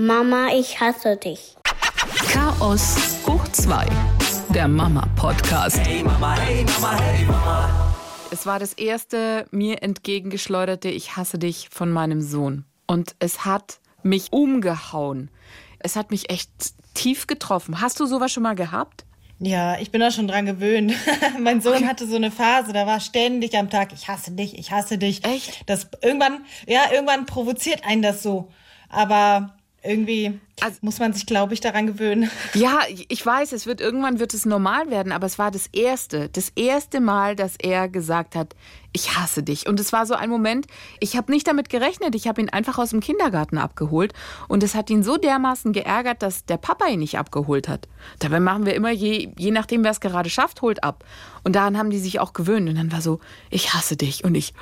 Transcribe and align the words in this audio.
Mama, 0.00 0.50
ich 0.54 0.78
hasse 0.78 1.16
dich. 1.16 1.56
Chaos 2.32 3.18
hoch 3.26 3.48
2. 3.48 3.84
Der 4.54 4.68
Mama-Podcast. 4.68 5.80
Hey 5.84 6.04
Mama, 6.04 6.36
hey 6.36 6.64
Mama, 6.64 7.00
hey 7.00 7.24
Mama. 7.24 7.96
Es 8.30 8.46
war 8.46 8.60
das 8.60 8.74
erste 8.74 9.46
mir 9.50 9.82
entgegengeschleuderte 9.82 10.88
Ich 10.88 11.16
hasse 11.16 11.40
dich 11.40 11.68
von 11.72 11.90
meinem 11.90 12.20
Sohn. 12.20 12.64
Und 12.86 13.16
es 13.18 13.44
hat 13.44 13.80
mich 14.04 14.32
umgehauen. 14.32 15.32
Es 15.80 15.96
hat 15.96 16.12
mich 16.12 16.30
echt 16.30 16.48
tief 16.94 17.26
getroffen. 17.26 17.80
Hast 17.80 17.98
du 17.98 18.06
sowas 18.06 18.30
schon 18.30 18.44
mal 18.44 18.54
gehabt? 18.54 19.04
Ja, 19.40 19.80
ich 19.80 19.90
bin 19.90 20.00
da 20.00 20.12
schon 20.12 20.28
dran 20.28 20.46
gewöhnt. 20.46 20.94
mein 21.40 21.60
Sohn 21.60 21.88
hatte 21.88 22.06
so 22.06 22.14
eine 22.14 22.30
Phase, 22.30 22.72
da 22.72 22.86
war 22.86 23.00
ständig 23.00 23.58
am 23.58 23.68
Tag, 23.68 23.92
ich 23.92 24.06
hasse 24.06 24.30
dich, 24.30 24.56
ich 24.60 24.70
hasse 24.70 24.96
dich. 24.96 25.24
Echt? 25.24 25.68
Das 25.68 25.88
irgendwann, 26.02 26.44
ja, 26.68 26.82
irgendwann 26.92 27.26
provoziert 27.26 27.84
einen 27.84 28.02
das 28.02 28.22
so. 28.22 28.52
Aber 28.88 29.57
irgendwie 29.88 30.38
Also- 30.60 30.78
muss 30.82 30.98
man 30.98 31.12
sich, 31.12 31.26
glaube 31.26 31.54
ich, 31.54 31.60
daran 31.60 31.86
gewöhnen. 31.86 32.30
Ja, 32.54 32.80
ich 33.08 33.24
weiß, 33.24 33.52
es 33.52 33.66
wird 33.66 33.80
irgendwann 33.80 34.18
wird 34.20 34.34
es 34.34 34.44
normal 34.46 34.90
werden, 34.90 35.12
aber 35.12 35.26
es 35.26 35.38
war 35.38 35.50
das 35.50 35.68
erste, 35.72 36.28
das 36.28 36.50
erste 36.56 37.00
Mal, 37.00 37.34
dass 37.36 37.56
er 37.56 37.88
gesagt 37.88 38.34
hat, 38.34 38.54
ich 38.92 39.16
hasse 39.16 39.42
dich. 39.42 39.66
Und 39.68 39.78
es 39.80 39.92
war 39.92 40.06
so 40.06 40.14
ein 40.14 40.30
Moment, 40.30 40.66
ich 40.98 41.16
habe 41.16 41.30
nicht 41.30 41.46
damit 41.46 41.68
gerechnet, 41.68 42.14
ich 42.14 42.26
habe 42.26 42.40
ihn 42.40 42.48
einfach 42.48 42.78
aus 42.78 42.90
dem 42.90 43.00
Kindergarten 43.00 43.58
abgeholt 43.58 44.12
und 44.48 44.62
es 44.62 44.74
hat 44.74 44.90
ihn 44.90 45.02
so 45.02 45.16
dermaßen 45.18 45.72
geärgert, 45.72 46.22
dass 46.22 46.44
der 46.46 46.56
Papa 46.56 46.86
ihn 46.86 46.98
nicht 47.00 47.18
abgeholt 47.18 47.68
hat. 47.68 47.86
Dabei 48.18 48.40
machen 48.40 48.66
wir 48.66 48.74
immer 48.74 48.90
je 48.90 49.30
je 49.36 49.50
nachdem, 49.50 49.84
wer 49.84 49.90
es 49.90 50.00
gerade 50.00 50.30
schafft, 50.30 50.62
holt 50.62 50.82
ab. 50.84 51.04
Und 51.44 51.54
daran 51.54 51.78
haben 51.78 51.90
die 51.90 51.98
sich 51.98 52.18
auch 52.18 52.32
gewöhnt 52.32 52.68
und 52.68 52.76
dann 52.76 52.90
war 52.90 53.02
so, 53.02 53.20
ich 53.50 53.74
hasse 53.74 53.96
dich 53.96 54.24
und 54.24 54.34
ich 54.34 54.52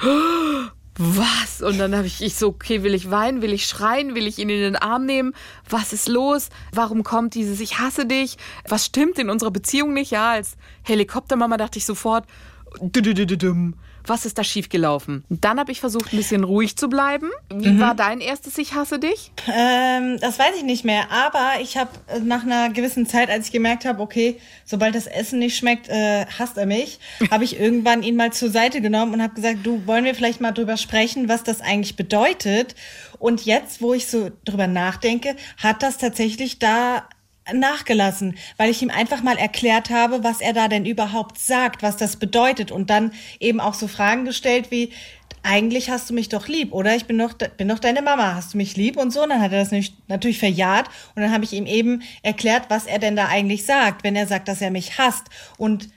was? 0.98 1.62
Und 1.62 1.78
dann 1.78 1.94
habe 1.94 2.06
ich, 2.06 2.22
ich 2.22 2.36
so, 2.36 2.48
okay, 2.48 2.82
will 2.82 2.94
ich 2.94 3.10
weinen, 3.10 3.42
will 3.42 3.52
ich 3.52 3.66
schreien, 3.66 4.14
will 4.14 4.26
ich 4.26 4.38
ihn 4.38 4.48
in 4.48 4.60
den 4.60 4.76
Arm 4.76 5.04
nehmen? 5.04 5.34
Was 5.68 5.92
ist 5.92 6.08
los? 6.08 6.48
Warum 6.72 7.02
kommt 7.02 7.34
dieses 7.34 7.60
Ich 7.60 7.78
hasse 7.78 8.06
dich? 8.06 8.38
Was 8.68 8.86
stimmt 8.86 9.18
in 9.18 9.28
unserer 9.28 9.50
Beziehung 9.50 9.92
nicht? 9.92 10.10
Ja, 10.10 10.32
als 10.32 10.56
Helikoptermama 10.82 11.56
dachte 11.58 11.78
ich 11.78 11.84
sofort. 11.84 12.24
Was 14.08 14.26
ist 14.26 14.38
da 14.38 14.44
schiefgelaufen? 14.44 15.24
Dann 15.28 15.58
habe 15.58 15.72
ich 15.72 15.80
versucht, 15.80 16.12
ein 16.12 16.16
bisschen 16.16 16.44
ruhig 16.44 16.76
zu 16.76 16.88
bleiben. 16.88 17.30
Wie 17.52 17.80
war 17.80 17.94
dein 17.94 18.20
erstes 18.20 18.58
Ich 18.58 18.74
hasse 18.74 18.98
dich? 18.98 19.32
Ähm, 19.52 20.18
das 20.20 20.38
weiß 20.38 20.56
ich 20.56 20.62
nicht 20.62 20.84
mehr, 20.84 21.10
aber 21.10 21.60
ich 21.60 21.76
habe 21.76 21.90
nach 22.22 22.42
einer 22.42 22.70
gewissen 22.70 23.06
Zeit, 23.06 23.30
als 23.30 23.46
ich 23.46 23.52
gemerkt 23.52 23.84
habe, 23.84 24.02
okay, 24.02 24.40
sobald 24.64 24.94
das 24.94 25.06
Essen 25.06 25.38
nicht 25.38 25.56
schmeckt, 25.56 25.88
äh, 25.88 26.26
hasst 26.38 26.56
er 26.56 26.66
mich, 26.66 26.98
habe 27.30 27.44
ich 27.44 27.58
irgendwann 27.58 28.02
ihn 28.02 28.16
mal 28.16 28.32
zur 28.32 28.50
Seite 28.50 28.80
genommen 28.80 29.14
und 29.14 29.22
habe 29.22 29.34
gesagt, 29.34 29.58
du, 29.64 29.86
wollen 29.86 30.04
wir 30.04 30.14
vielleicht 30.14 30.40
mal 30.40 30.52
drüber 30.52 30.76
sprechen, 30.76 31.28
was 31.28 31.42
das 31.44 31.60
eigentlich 31.60 31.96
bedeutet? 31.96 32.74
Und 33.18 33.44
jetzt, 33.46 33.80
wo 33.80 33.94
ich 33.94 34.06
so 34.06 34.30
drüber 34.44 34.66
nachdenke, 34.66 35.36
hat 35.58 35.82
das 35.82 35.98
tatsächlich 35.98 36.58
da 36.58 37.08
nachgelassen, 37.52 38.36
weil 38.56 38.70
ich 38.70 38.82
ihm 38.82 38.90
einfach 38.90 39.22
mal 39.22 39.38
erklärt 39.38 39.90
habe, 39.90 40.24
was 40.24 40.40
er 40.40 40.52
da 40.52 40.68
denn 40.68 40.84
überhaupt 40.84 41.38
sagt, 41.38 41.82
was 41.82 41.96
das 41.96 42.16
bedeutet 42.16 42.72
und 42.72 42.90
dann 42.90 43.12
eben 43.40 43.60
auch 43.60 43.74
so 43.74 43.88
Fragen 43.88 44.24
gestellt 44.24 44.70
wie, 44.70 44.92
eigentlich 45.42 45.90
hast 45.90 46.10
du 46.10 46.14
mich 46.14 46.28
doch 46.28 46.48
lieb, 46.48 46.72
oder? 46.72 46.96
Ich 46.96 47.04
bin 47.04 47.18
doch, 47.18 47.34
bin 47.34 47.68
doch 47.68 47.78
deine 47.78 48.02
Mama, 48.02 48.34
hast 48.34 48.54
du 48.54 48.56
mich 48.56 48.76
lieb 48.76 48.96
und 48.96 49.12
so? 49.12 49.22
Und 49.22 49.28
dann 49.28 49.40
hat 49.40 49.52
er 49.52 49.64
das 49.64 49.90
natürlich 50.08 50.38
verjahrt 50.38 50.88
und 51.14 51.22
dann 51.22 51.32
habe 51.32 51.44
ich 51.44 51.52
ihm 51.52 51.66
eben 51.66 52.02
erklärt, 52.22 52.64
was 52.68 52.86
er 52.86 52.98
denn 52.98 53.14
da 53.14 53.26
eigentlich 53.26 53.64
sagt, 53.64 54.02
wenn 54.02 54.16
er 54.16 54.26
sagt, 54.26 54.48
dass 54.48 54.60
er 54.60 54.72
mich 54.72 54.98
hasst. 54.98 55.26
Und 55.56 55.88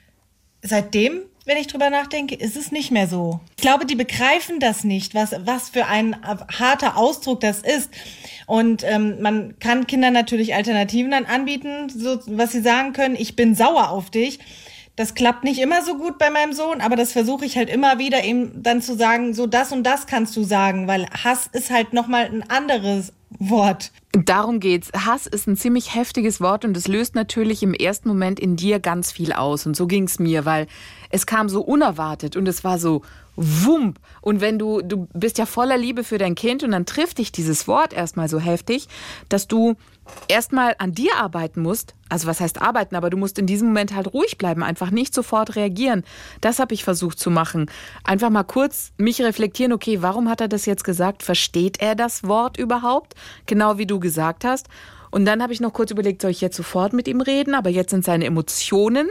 seitdem, 0.62 1.22
wenn 1.50 1.58
ich 1.58 1.66
drüber 1.66 1.90
nachdenke, 1.90 2.36
ist 2.36 2.56
es 2.56 2.72
nicht 2.72 2.92
mehr 2.92 3.08
so. 3.08 3.40
Ich 3.58 3.64
glaube, 3.64 3.88
die 3.88 3.96
begreifen 3.96 4.60
das 4.60 4.84
nicht, 4.84 5.16
was, 5.16 5.34
was 5.46 5.70
für 5.70 5.88
ein 5.88 6.16
harter 6.24 6.96
Ausdruck 6.96 7.40
das 7.40 7.62
ist. 7.64 7.90
Und 8.46 8.84
ähm, 8.84 9.20
man 9.20 9.58
kann 9.60 9.88
Kindern 9.88 10.14
natürlich 10.14 10.54
Alternativen 10.54 11.10
dann 11.10 11.26
anbieten, 11.26 11.90
so 11.90 12.20
was 12.28 12.52
sie 12.52 12.62
sagen 12.62 12.94
können, 12.94 13.16
ich 13.18 13.36
bin 13.36 13.56
sauer 13.56 13.90
auf 13.90 14.12
dich. 14.12 14.38
Das 14.96 15.16
klappt 15.16 15.44
nicht 15.44 15.60
immer 15.60 15.84
so 15.84 15.98
gut 15.98 16.20
bei 16.20 16.30
meinem 16.30 16.54
Sohn, 16.54 16.82
aber 16.82 16.96
das 16.96 17.14
versuche 17.14 17.46
ich 17.46 17.58
halt 17.58 17.70
immer 17.70 17.98
wieder 17.98 18.24
ihm 18.24 18.52
dann 18.62 18.84
zu 18.84 18.96
sagen, 18.96 19.34
so 19.34 19.48
das 19.48 19.72
und 19.72 19.84
das 19.84 20.06
kannst 20.06 20.38
du 20.38 20.44
sagen, 20.44 20.88
weil 20.88 21.08
Hass 21.24 21.50
ist 21.52 21.72
halt 21.72 21.94
nochmal 21.94 22.26
ein 22.26 22.48
anderes 22.48 23.12
Wort. 23.40 23.92
Darum 24.12 24.60
geht's. 24.60 24.92
Hass 24.94 25.26
ist 25.26 25.48
ein 25.48 25.56
ziemlich 25.56 25.96
heftiges 25.96 26.42
Wort 26.42 26.64
und 26.64 26.78
es 26.78 26.88
löst 26.88 27.16
natürlich 27.16 27.64
im 27.64 27.74
ersten 27.74 28.08
Moment 28.08 28.40
in 28.40 28.56
dir 28.56 28.80
ganz 28.80 29.12
viel 29.12 29.34
aus. 29.34 29.66
Und 29.66 29.76
so 29.76 29.88
ging's 29.88 30.20
mir, 30.20 30.46
weil 30.46 30.68
es 31.10 31.26
kam 31.26 31.50
so 31.50 31.62
unerwartet 31.62 32.36
und 32.36 32.48
es 32.48 32.64
war 32.64 32.78
so 32.78 33.02
wump. 33.36 34.00
Und 34.22 34.42
wenn 34.42 34.60
du, 34.60 34.82
du 34.82 35.08
bist 35.14 35.38
ja 35.38 35.46
voller 35.46 35.78
Liebe 35.78 36.04
für 36.04 36.18
dein 36.18 36.36
Kind 36.36 36.64
und 36.64 36.72
dann 36.72 36.86
trifft 36.86 37.18
dich 37.18 37.32
dieses 37.32 37.68
Wort 37.68 37.94
erstmal 37.94 38.28
so 38.28 38.40
heftig, 38.40 38.88
dass 39.30 39.48
du 39.48 39.76
erstmal 40.28 40.76
an 40.80 40.94
dir 40.94 41.16
arbeiten 41.18 41.62
musst. 41.62 41.96
Also 42.10 42.28
was 42.28 42.40
heißt 42.40 42.62
arbeiten, 42.62 42.96
aber 42.96 43.10
du 43.10 43.18
musst 43.18 43.40
in 43.40 43.46
diesem 43.46 43.68
Moment 43.68 43.96
halt 43.96 44.14
ruhig 44.14 44.38
bleiben, 44.38 44.64
einfach 44.64 44.92
nicht 44.92 45.14
sofort 45.14 45.56
reagieren. 45.56 46.04
Das 46.42 46.60
habe 46.60 46.74
ich 46.74 46.84
versucht 46.84 47.20
zu 47.20 47.30
machen. 47.30 47.70
Einfach 48.04 48.30
mal 48.30 48.44
kurz 48.44 48.92
mich 48.98 49.22
reflektieren, 49.22 49.74
okay, 49.74 50.02
warum 50.02 50.30
hat 50.30 50.42
er 50.42 50.48
das 50.48 50.66
jetzt 50.66 50.84
gesagt? 50.84 51.24
Versteht 51.24 51.82
er 51.82 51.96
das 51.96 52.24
Wort 52.24 52.58
überhaupt? 52.58 53.16
Genau 53.46 53.78
wie 53.78 53.86
du 53.86 54.00
gesagt 54.00 54.44
hast. 54.44 54.68
Und 55.12 55.26
dann 55.26 55.42
habe 55.42 55.54
ich 55.54 55.60
noch 55.60 55.74
kurz 55.74 55.92
überlegt, 55.92 56.22
soll 56.22 56.32
ich 56.32 56.42
jetzt 56.42 56.58
sofort 56.58 56.94
mit 56.94 57.08
ihm 57.08 57.22
reden? 57.22 57.56
Aber 57.56 57.70
jetzt 57.70 57.92
sind 57.92 58.06
seine 58.06 58.26
Emotionen 58.26 59.10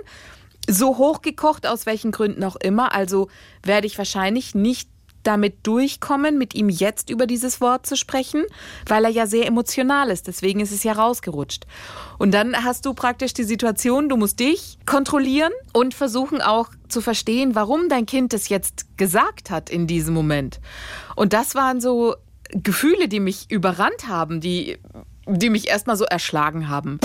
so 0.68 0.98
hochgekocht, 0.98 1.66
aus 1.66 1.86
welchen 1.86 2.12
Gründen 2.12 2.44
auch 2.44 2.56
immer. 2.56 2.94
Also 2.94 3.28
werde 3.64 3.86
ich 3.86 3.98
wahrscheinlich 3.98 4.54
nicht 4.54 4.88
damit 5.24 5.66
durchkommen, 5.66 6.38
mit 6.38 6.54
ihm 6.54 6.68
jetzt 6.68 7.10
über 7.10 7.26
dieses 7.26 7.60
Wort 7.60 7.86
zu 7.86 7.96
sprechen, 7.96 8.44
weil 8.86 9.04
er 9.04 9.10
ja 9.10 9.26
sehr 9.26 9.46
emotional 9.46 10.10
ist. 10.10 10.26
Deswegen 10.26 10.60
ist 10.60 10.72
es 10.72 10.84
ja 10.84 10.92
rausgerutscht. 10.92 11.66
Und 12.18 12.32
dann 12.32 12.64
hast 12.64 12.86
du 12.86 12.94
praktisch 12.94 13.34
die 13.34 13.44
Situation, 13.44 14.08
du 14.08 14.16
musst 14.16 14.40
dich 14.40 14.78
kontrollieren 14.86 15.52
und 15.72 15.92
versuchen 15.94 16.40
auch 16.40 16.70
zu 16.88 17.00
verstehen, 17.00 17.54
warum 17.54 17.88
dein 17.88 18.06
Kind 18.06 18.32
es 18.32 18.48
jetzt 18.48 18.96
gesagt 18.96 19.50
hat 19.50 19.70
in 19.70 19.86
diesem 19.86 20.14
Moment. 20.14 20.60
Und 21.16 21.32
das 21.32 21.54
waren 21.54 21.80
so 21.80 22.14
Gefühle, 22.50 23.08
die 23.08 23.20
mich 23.20 23.50
überrannt 23.50 24.08
haben, 24.08 24.40
die, 24.40 24.78
die 25.26 25.50
mich 25.50 25.68
erstmal 25.68 25.96
so 25.96 26.04
erschlagen 26.04 26.68
haben. 26.68 26.98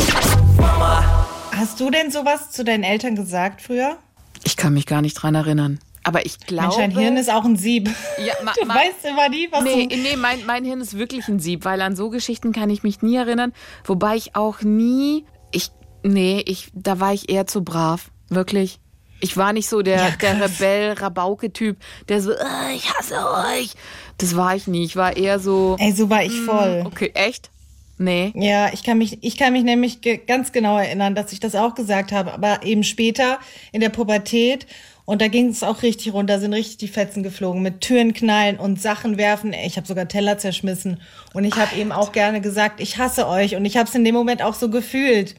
Hast 1.56 1.80
du 1.80 1.90
denn 1.90 2.12
sowas 2.12 2.52
zu 2.52 2.64
deinen 2.64 2.84
Eltern 2.84 3.16
gesagt 3.16 3.62
früher? 3.62 3.98
Ich 4.44 4.58
kann 4.58 4.74
mich 4.74 4.86
gar 4.86 5.02
nicht 5.02 5.14
dran 5.16 5.36
erinnern. 5.36 5.80
Aber 6.06 6.26
ich 6.26 6.38
glaube. 6.40 6.64
Mensch, 6.68 6.76
dein 6.78 6.92
Hirn 6.92 7.16
ist 7.18 7.32
auch 7.32 7.46
ein 7.46 7.56
Sieb. 7.56 7.90
Ja, 8.24 8.34
ma- 8.44 8.54
du 8.60 8.66
ma- 8.66 8.76
weißt 8.76 9.06
immer 9.06 9.30
nie, 9.30 9.48
was 9.52 9.64
Nee, 9.64 9.88
du... 9.88 9.96
nee 9.96 10.16
mein, 10.18 10.46
mein 10.46 10.66
Hirn 10.66 10.82
ist 10.82 10.98
wirklich 10.98 11.28
ein 11.30 11.40
Sieb, 11.40 11.64
weil 11.64 11.82
an 11.82 11.96
so 11.96 12.10
Geschichten 12.10 12.52
kann 12.52 12.70
ich 12.70 12.84
mich 12.84 13.02
nie 13.02 13.16
erinnern. 13.16 13.54
Wobei 13.86 14.16
ich 14.18 14.36
auch 14.36 14.62
nie. 14.62 15.26
Ich. 15.52 15.72
Nee, 16.04 16.44
ich, 16.46 16.70
da 16.74 17.00
war 17.00 17.14
ich 17.14 17.30
eher 17.30 17.48
zu 17.48 17.64
brav. 17.64 18.12
Wirklich. 18.28 18.80
Ich 19.22 19.38
war 19.38 19.54
nicht 19.54 19.70
so 19.70 19.82
der, 19.82 19.98
Ja, 19.98 20.10
der. 20.22 20.42
Rebell-Rabauke-Typ, 20.44 21.78
der 22.10 22.22
so, 22.22 22.32
"Ah, 22.34 22.70
ich 22.76 22.94
hasse 22.94 23.16
euch. 23.56 23.72
Das 24.18 24.36
war 24.36 24.56
ich 24.56 24.68
nie. 24.68 24.84
Ich 24.84 24.98
war 24.98 25.16
eher 25.16 25.40
so. 25.40 25.78
Ey, 25.80 25.94
so 25.94 26.10
war 26.10 26.24
ich 26.24 26.38
voll. 26.42 26.84
Okay, 26.86 27.12
echt? 27.16 27.50
Nee. 27.98 28.34
Ja, 28.36 28.74
ich 28.74 28.84
kann 28.84 28.98
mich, 28.98 29.20
ich 29.22 29.38
kann 29.38 29.54
mich 29.54 29.64
nämlich 29.64 30.00
ganz 30.26 30.52
genau 30.52 30.78
erinnern, 30.78 31.16
dass 31.16 31.32
ich 31.32 31.40
das 31.40 31.56
auch 31.56 31.76
gesagt 31.76 32.12
habe, 32.12 32.34
aber 32.34 32.64
eben 32.64 32.84
später 32.84 33.40
in 33.72 33.82
der 33.82 33.90
Pubertät 33.90 34.66
und 35.06 35.22
da 35.22 35.28
ging 35.28 35.50
es 35.50 35.64
auch 35.64 35.84
richtig 35.84 36.14
runter, 36.14 36.40
sind 36.40 36.54
richtig 36.54 36.78
die 36.78 36.88
Fetzen 36.88 37.24
geflogen 37.24 37.62
mit 37.62 37.82
Türen 37.82 38.14
knallen 38.14 38.58
und 38.58 38.82
Sachen 38.82 39.18
werfen. 39.18 39.54
Ich 39.54 39.76
habe 39.76 39.86
sogar 39.86 40.08
Teller 40.08 40.38
zerschmissen 40.38 41.02
und 41.34 41.44
ich 41.44 41.56
habe 41.56 41.76
eben 41.76 41.92
auch 41.92 42.14
gerne 42.14 42.40
gesagt, 42.40 42.80
ich 42.80 42.98
hasse 42.98 43.28
euch 43.28 43.56
und 43.56 43.66
ich 43.66 43.76
habe 43.76 43.90
es 43.90 43.96
in 43.96 44.06
dem 44.06 44.16
Moment 44.16 44.42
auch 44.42 44.54
so 44.54 44.70
gefühlt. 44.70 45.36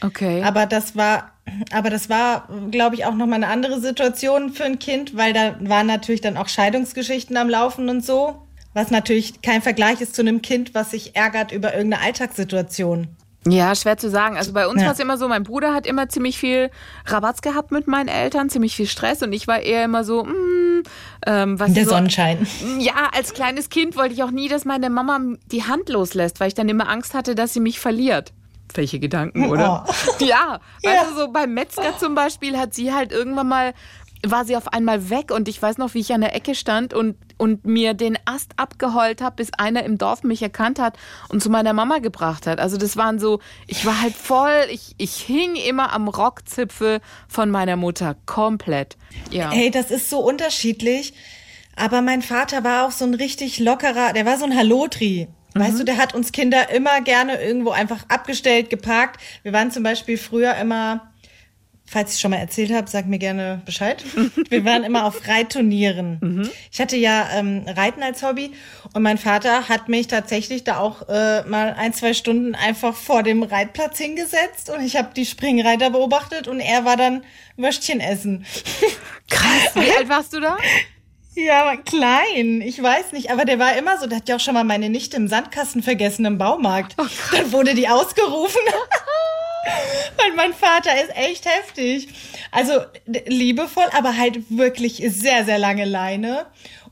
Okay. 0.00 0.42
Aber 0.42 0.66
das 0.66 0.96
war, 0.96 1.30
aber 1.72 1.90
das 1.90 2.10
war, 2.10 2.48
glaube 2.70 2.96
ich, 2.96 3.04
auch 3.04 3.14
nochmal 3.14 3.36
eine 3.36 3.48
andere 3.48 3.80
Situation 3.80 4.52
für 4.52 4.64
ein 4.64 4.80
Kind, 4.80 5.16
weil 5.16 5.32
da 5.32 5.56
waren 5.60 5.86
natürlich 5.86 6.20
dann 6.20 6.36
auch 6.36 6.48
Scheidungsgeschichten 6.48 7.36
am 7.36 7.48
Laufen 7.48 7.88
und 7.88 8.04
so. 8.04 8.42
Was 8.74 8.90
natürlich 8.90 9.40
kein 9.42 9.62
Vergleich 9.62 10.00
ist 10.00 10.14
zu 10.14 10.22
einem 10.22 10.42
Kind, 10.42 10.74
was 10.74 10.90
sich 10.90 11.14
ärgert 11.16 11.52
über 11.52 11.74
irgendeine 11.74 12.02
Alltagssituation. 12.04 13.08
Ja, 13.46 13.74
schwer 13.74 13.98
zu 13.98 14.08
sagen. 14.08 14.36
Also 14.38 14.52
bei 14.54 14.66
uns 14.66 14.80
Ja. 14.80 14.86
war 14.86 14.94
es 14.94 14.98
immer 15.00 15.18
so, 15.18 15.28
mein 15.28 15.42
Bruder 15.42 15.74
hat 15.74 15.86
immer 15.86 16.08
ziemlich 16.08 16.38
viel 16.38 16.70
Rabatz 17.06 17.42
gehabt 17.42 17.72
mit 17.72 17.86
meinen 17.86 18.08
Eltern, 18.08 18.48
ziemlich 18.48 18.74
viel 18.74 18.86
Stress 18.86 19.22
und 19.22 19.32
ich 19.34 19.46
war 19.46 19.60
eher 19.60 19.84
immer 19.84 20.02
so, 20.02 20.24
mm, 20.24 20.82
ähm, 21.26 21.60
was 21.60 21.74
Der 21.74 21.84
so, 21.84 21.90
Sonnenschein. 21.90 22.46
Ja, 22.78 23.10
als 23.14 23.34
kleines 23.34 23.68
Kind 23.68 23.96
wollte 23.96 24.14
ich 24.14 24.22
auch 24.22 24.30
nie, 24.30 24.48
dass 24.48 24.64
meine 24.64 24.88
Mama 24.88 25.20
die 25.52 25.64
Hand 25.64 25.90
loslässt, 25.90 26.40
weil 26.40 26.48
ich 26.48 26.54
dann 26.54 26.70
immer 26.70 26.88
Angst 26.88 27.12
hatte, 27.12 27.34
dass 27.34 27.52
sie 27.52 27.60
mich 27.60 27.78
verliert. 27.80 28.32
Welche 28.72 28.98
Gedanken, 28.98 29.50
oder? 29.50 29.84
Ja, 30.20 30.58
Ja. 30.82 30.90
weißt 30.90 31.10
du, 31.12 31.16
so 31.16 31.30
beim 31.30 31.52
Metzger 31.52 31.98
zum 31.98 32.14
Beispiel 32.14 32.56
hat 32.56 32.72
sie 32.72 32.94
halt 32.94 33.12
irgendwann 33.12 33.46
mal, 33.46 33.74
war 34.30 34.44
sie 34.44 34.56
auf 34.56 34.72
einmal 34.72 35.10
weg 35.10 35.30
und 35.30 35.48
ich 35.48 35.60
weiß 35.60 35.78
noch, 35.78 35.94
wie 35.94 36.00
ich 36.00 36.12
an 36.12 36.20
der 36.20 36.34
Ecke 36.34 36.54
stand 36.54 36.94
und, 36.94 37.16
und 37.38 37.64
mir 37.64 37.94
den 37.94 38.18
Ast 38.24 38.52
abgeheult 38.56 39.20
habe, 39.20 39.36
bis 39.36 39.52
einer 39.56 39.84
im 39.84 39.98
Dorf 39.98 40.22
mich 40.22 40.42
erkannt 40.42 40.78
hat 40.78 40.96
und 41.28 41.42
zu 41.42 41.50
meiner 41.50 41.72
Mama 41.72 41.98
gebracht 41.98 42.46
hat. 42.46 42.60
Also 42.60 42.76
das 42.76 42.96
waren 42.96 43.18
so, 43.18 43.40
ich 43.66 43.84
war 43.84 44.00
halt 44.00 44.14
voll, 44.14 44.66
ich, 44.70 44.94
ich 44.98 45.16
hing 45.16 45.56
immer 45.56 45.92
am 45.92 46.08
Rockzipfel 46.08 47.00
von 47.28 47.50
meiner 47.50 47.76
Mutter, 47.76 48.16
komplett. 48.26 48.96
Ja. 49.30 49.50
Hey, 49.50 49.70
das 49.70 49.90
ist 49.90 50.10
so 50.10 50.20
unterschiedlich. 50.20 51.14
Aber 51.76 52.02
mein 52.02 52.22
Vater 52.22 52.62
war 52.62 52.86
auch 52.86 52.92
so 52.92 53.04
ein 53.04 53.14
richtig 53.14 53.58
lockerer, 53.58 54.12
der 54.12 54.26
war 54.26 54.38
so 54.38 54.44
ein 54.44 54.56
Hallotri. 54.56 55.28
Weißt 55.56 55.78
du, 55.78 55.84
der 55.84 55.98
hat 55.98 56.14
uns 56.14 56.32
Kinder 56.32 56.70
immer 56.70 57.00
gerne 57.00 57.40
irgendwo 57.40 57.70
einfach 57.70 58.04
abgestellt, 58.08 58.70
geparkt. 58.70 59.20
Wir 59.44 59.52
waren 59.52 59.70
zum 59.70 59.84
Beispiel 59.84 60.18
früher 60.18 60.56
immer, 60.56 61.12
falls 61.86 62.14
ich 62.14 62.20
schon 62.20 62.30
mal 62.30 62.38
erzählt 62.38 62.72
habe, 62.72 62.88
sag 62.88 63.06
mir 63.06 63.18
gerne 63.18 63.62
Bescheid. 63.64 64.02
Wir 64.48 64.64
waren 64.64 64.84
immer 64.84 65.04
auf 65.04 65.28
Reitturnieren. 65.28 66.50
Ich 66.72 66.80
hatte 66.80 66.96
ja 66.96 67.28
ähm, 67.34 67.64
Reiten 67.66 68.02
als 68.02 68.22
Hobby 68.22 68.52
und 68.92 69.02
mein 69.02 69.18
Vater 69.18 69.68
hat 69.68 69.88
mich 69.88 70.06
tatsächlich 70.06 70.64
da 70.64 70.78
auch 70.78 71.08
äh, 71.08 71.42
mal 71.44 71.74
ein, 71.78 71.92
zwei 71.92 72.14
Stunden 72.14 72.54
einfach 72.54 72.94
vor 72.94 73.22
dem 73.22 73.42
Reitplatz 73.42 73.98
hingesetzt 73.98 74.70
und 74.70 74.84
ich 74.84 74.96
habe 74.96 75.10
die 75.14 75.26
Springreiter 75.26 75.90
beobachtet 75.90 76.48
und 76.48 76.60
er 76.60 76.84
war 76.84 76.96
dann 76.96 77.22
Würstchen 77.56 78.00
essen. 78.00 78.44
Krass. 79.30 79.74
Wie 79.74 79.90
alt 79.90 80.08
warst 80.08 80.32
du 80.32 80.40
da? 80.40 80.56
Ja, 81.36 81.76
klein. 81.76 82.60
Ich 82.60 82.80
weiß 82.80 83.12
nicht, 83.12 83.30
aber 83.30 83.44
der 83.44 83.58
war 83.58 83.76
immer 83.76 83.98
so. 83.98 84.06
Der 84.06 84.18
hat 84.18 84.28
ja 84.28 84.36
auch 84.36 84.40
schon 84.40 84.54
mal 84.54 84.64
meine 84.64 84.88
Nichte 84.88 85.16
im 85.16 85.26
Sandkasten 85.26 85.82
vergessen 85.82 86.24
im 86.24 86.38
Baumarkt. 86.38 86.94
Dann 87.32 87.52
wurde 87.52 87.74
die 87.74 87.88
ausgerufen. 87.88 88.60
Weil 90.16 90.34
mein 90.36 90.52
Vater 90.52 90.92
ist 91.02 91.16
echt 91.16 91.46
heftig. 91.46 92.08
Also 92.50 92.80
liebevoll, 93.26 93.86
aber 93.96 94.16
halt 94.16 94.38
wirklich 94.50 95.02
sehr, 95.08 95.44
sehr 95.44 95.58
lange 95.58 95.84
Leine. 95.84 96.46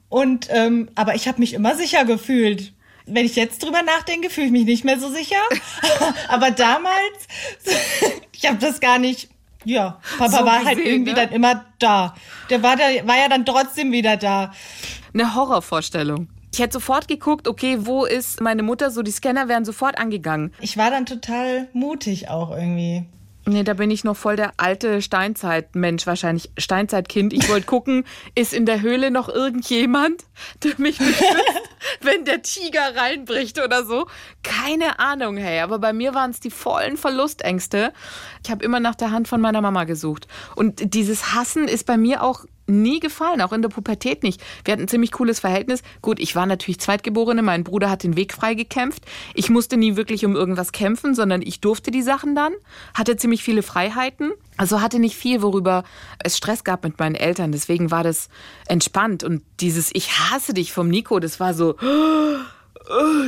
Und 0.09 0.49
ähm, 0.51 0.91
aber 0.95 1.15
ich 1.15 1.29
habe 1.29 1.41
mich 1.41 1.55
immer 1.55 1.75
sicher 1.75 2.05
gefühlt. 2.05 2.73
Wenn 3.07 3.27
ich 3.27 3.35
jetzt 3.35 3.63
drüber 3.63 3.83
nachdenke, 3.83 4.31
fühle 4.31 4.47
ich 4.47 4.53
mich 4.53 4.65
nicht 4.65 4.85
mehr 4.85 4.99
so 4.99 5.11
sicher. 5.11 5.41
aber 6.29 6.51
damals, 6.51 7.27
ich 8.33 8.47
habe 8.47 8.59
das 8.59 8.81
gar 8.81 8.99
nicht. 8.99 9.29
Ja, 9.65 10.01
Papa 10.19 10.39
So 10.39 10.45
war 10.45 10.65
halt 10.65 10.77
gesehen, 10.79 10.93
irgendwie 10.93 11.13
ne? 11.13 11.17
dann 11.17 11.31
immer 11.31 11.65
da. 11.79 12.15
Der 12.51 12.63
war 12.63 12.77
da, 12.77 12.85
war 13.07 13.17
ja 13.17 13.29
dann 13.29 13.47
trotzdem 13.47 13.93
wieder 13.93 14.17
da. 14.17 14.53
Eine 15.15 15.35
Horrorvorstellung. 15.35 16.29
Ich 16.53 16.61
hätte 16.61 16.75
sofort 16.75 17.09
geguckt, 17.09 17.49
okay, 17.49 17.79
wo 17.81 18.05
ist 18.05 18.43
meine 18.43 18.63
Mutter? 18.63 18.91
So, 18.91 19.03
die 19.03 19.11
Scanner 19.11 19.49
wären 19.49 19.65
sofort 19.65 19.99
angegangen. 19.99 20.53
Ich 20.61 20.77
war 20.77 20.91
dann 20.91 21.07
total 21.07 21.69
mutig 21.73 22.29
auch 22.29 22.51
irgendwie. 22.51 23.07
Nee, 23.45 23.65
da 23.65 23.75
bin 23.75 23.91
ich 23.91 24.05
noch 24.05 24.17
voll 24.17 24.37
der 24.37 24.53
alte 24.57 25.03
Steinzeitmensch, 25.03 26.07
wahrscheinlich 26.07 26.53
Steinzeitkind. 26.57 27.33
Ich 27.33 27.49
wollte 27.49 27.67
gucken, 27.67 28.05
ist 28.37 28.53
in 28.53 28.67
der 28.67 28.83
Höhle 28.83 29.11
noch 29.11 29.29
irgendjemand, 29.29 30.25
der 30.63 30.75
mich 30.77 30.99
beschützt, 30.99 31.63
wenn 32.03 32.25
der 32.25 32.43
Tiger 32.43 32.95
reinbricht 32.95 33.59
oder 33.59 33.85
so. 33.85 34.07
Keine 34.45 35.01
Ahnung, 35.01 35.39
hey. 35.39 35.61
Aber 35.61 35.81
bei 35.81 35.93
mir 35.93 36.15
waren 36.15 36.31
es 36.31 36.39
die 36.39 36.51
vollen 36.51 36.97
Verlustängste. 36.97 37.93
Ich 38.45 38.51
habe 38.51 38.65
immer 38.65 38.79
nach 38.79 38.95
der 38.95 39.11
Hand 39.11 39.27
von 39.27 39.41
meiner 39.41 39.61
Mama 39.61 39.85
gesucht. 39.85 40.29
Und 40.55 40.95
dieses 40.95 41.35
Hassen 41.35 41.67
ist 41.67 41.85
bei 41.85 41.97
mir 41.97 42.23
auch 42.23 42.45
nie 42.67 43.01
gefallen, 43.01 43.41
auch 43.41 43.53
in 43.53 43.63
der 43.63 43.69
Pubertät 43.69 44.23
nicht. 44.23 44.41
Wir 44.65 44.73
hatten 44.73 44.85
ein 44.85 44.89
ziemlich 44.89 45.13
cooles 45.13 45.41
Verhältnis. 45.41 45.83
Gut, 46.01 46.21
ich 46.21 46.37
war 46.37 46.47
natürlich 46.47 46.81
Zweitgeborene, 46.81 47.43
mein 47.43 47.65
Bruder 47.65 47.91
hat 47.91 48.03
den 48.03 48.17
Weg 48.17 48.33
frei 48.33 48.55
gekämpft. 48.55 49.05
Ich 49.35 49.51
musste 49.51 49.77
nie 49.77 49.97
wirklich 49.97 50.25
um 50.25 50.37
irgendwas 50.37 50.73
kämpfen, 50.73 51.15
sondern 51.15 51.43
ich 51.43 51.61
durfte 51.61 51.91
die 51.91 52.03
Sachen 52.03 52.35
dann, 52.35 52.53
hatte 52.95 53.17
ziemlich 53.17 53.43
viele 53.43 53.63
Freiheiten. 53.63 54.33
Also 54.57 54.81
hatte 54.81 54.99
nicht 54.99 55.17
viel, 55.17 55.43
worüber 55.43 55.85
es 56.19 56.37
Stress 56.37 56.65
gab 56.65 56.85
mit 56.85 56.99
meinen 56.99 57.15
Eltern. 57.15 57.53
Deswegen 57.53 57.91
war 57.91 58.05
das 58.05 58.29
entspannt. 58.67 59.25
Und 59.25 59.43
dieses 59.61 59.91
Ich 59.95 60.11
hasse 60.31 60.55
dich 60.55 60.73
vom 60.73 60.89
Nico, 60.89 61.19
das 61.19 61.41
war 61.41 61.55
so 61.55 61.77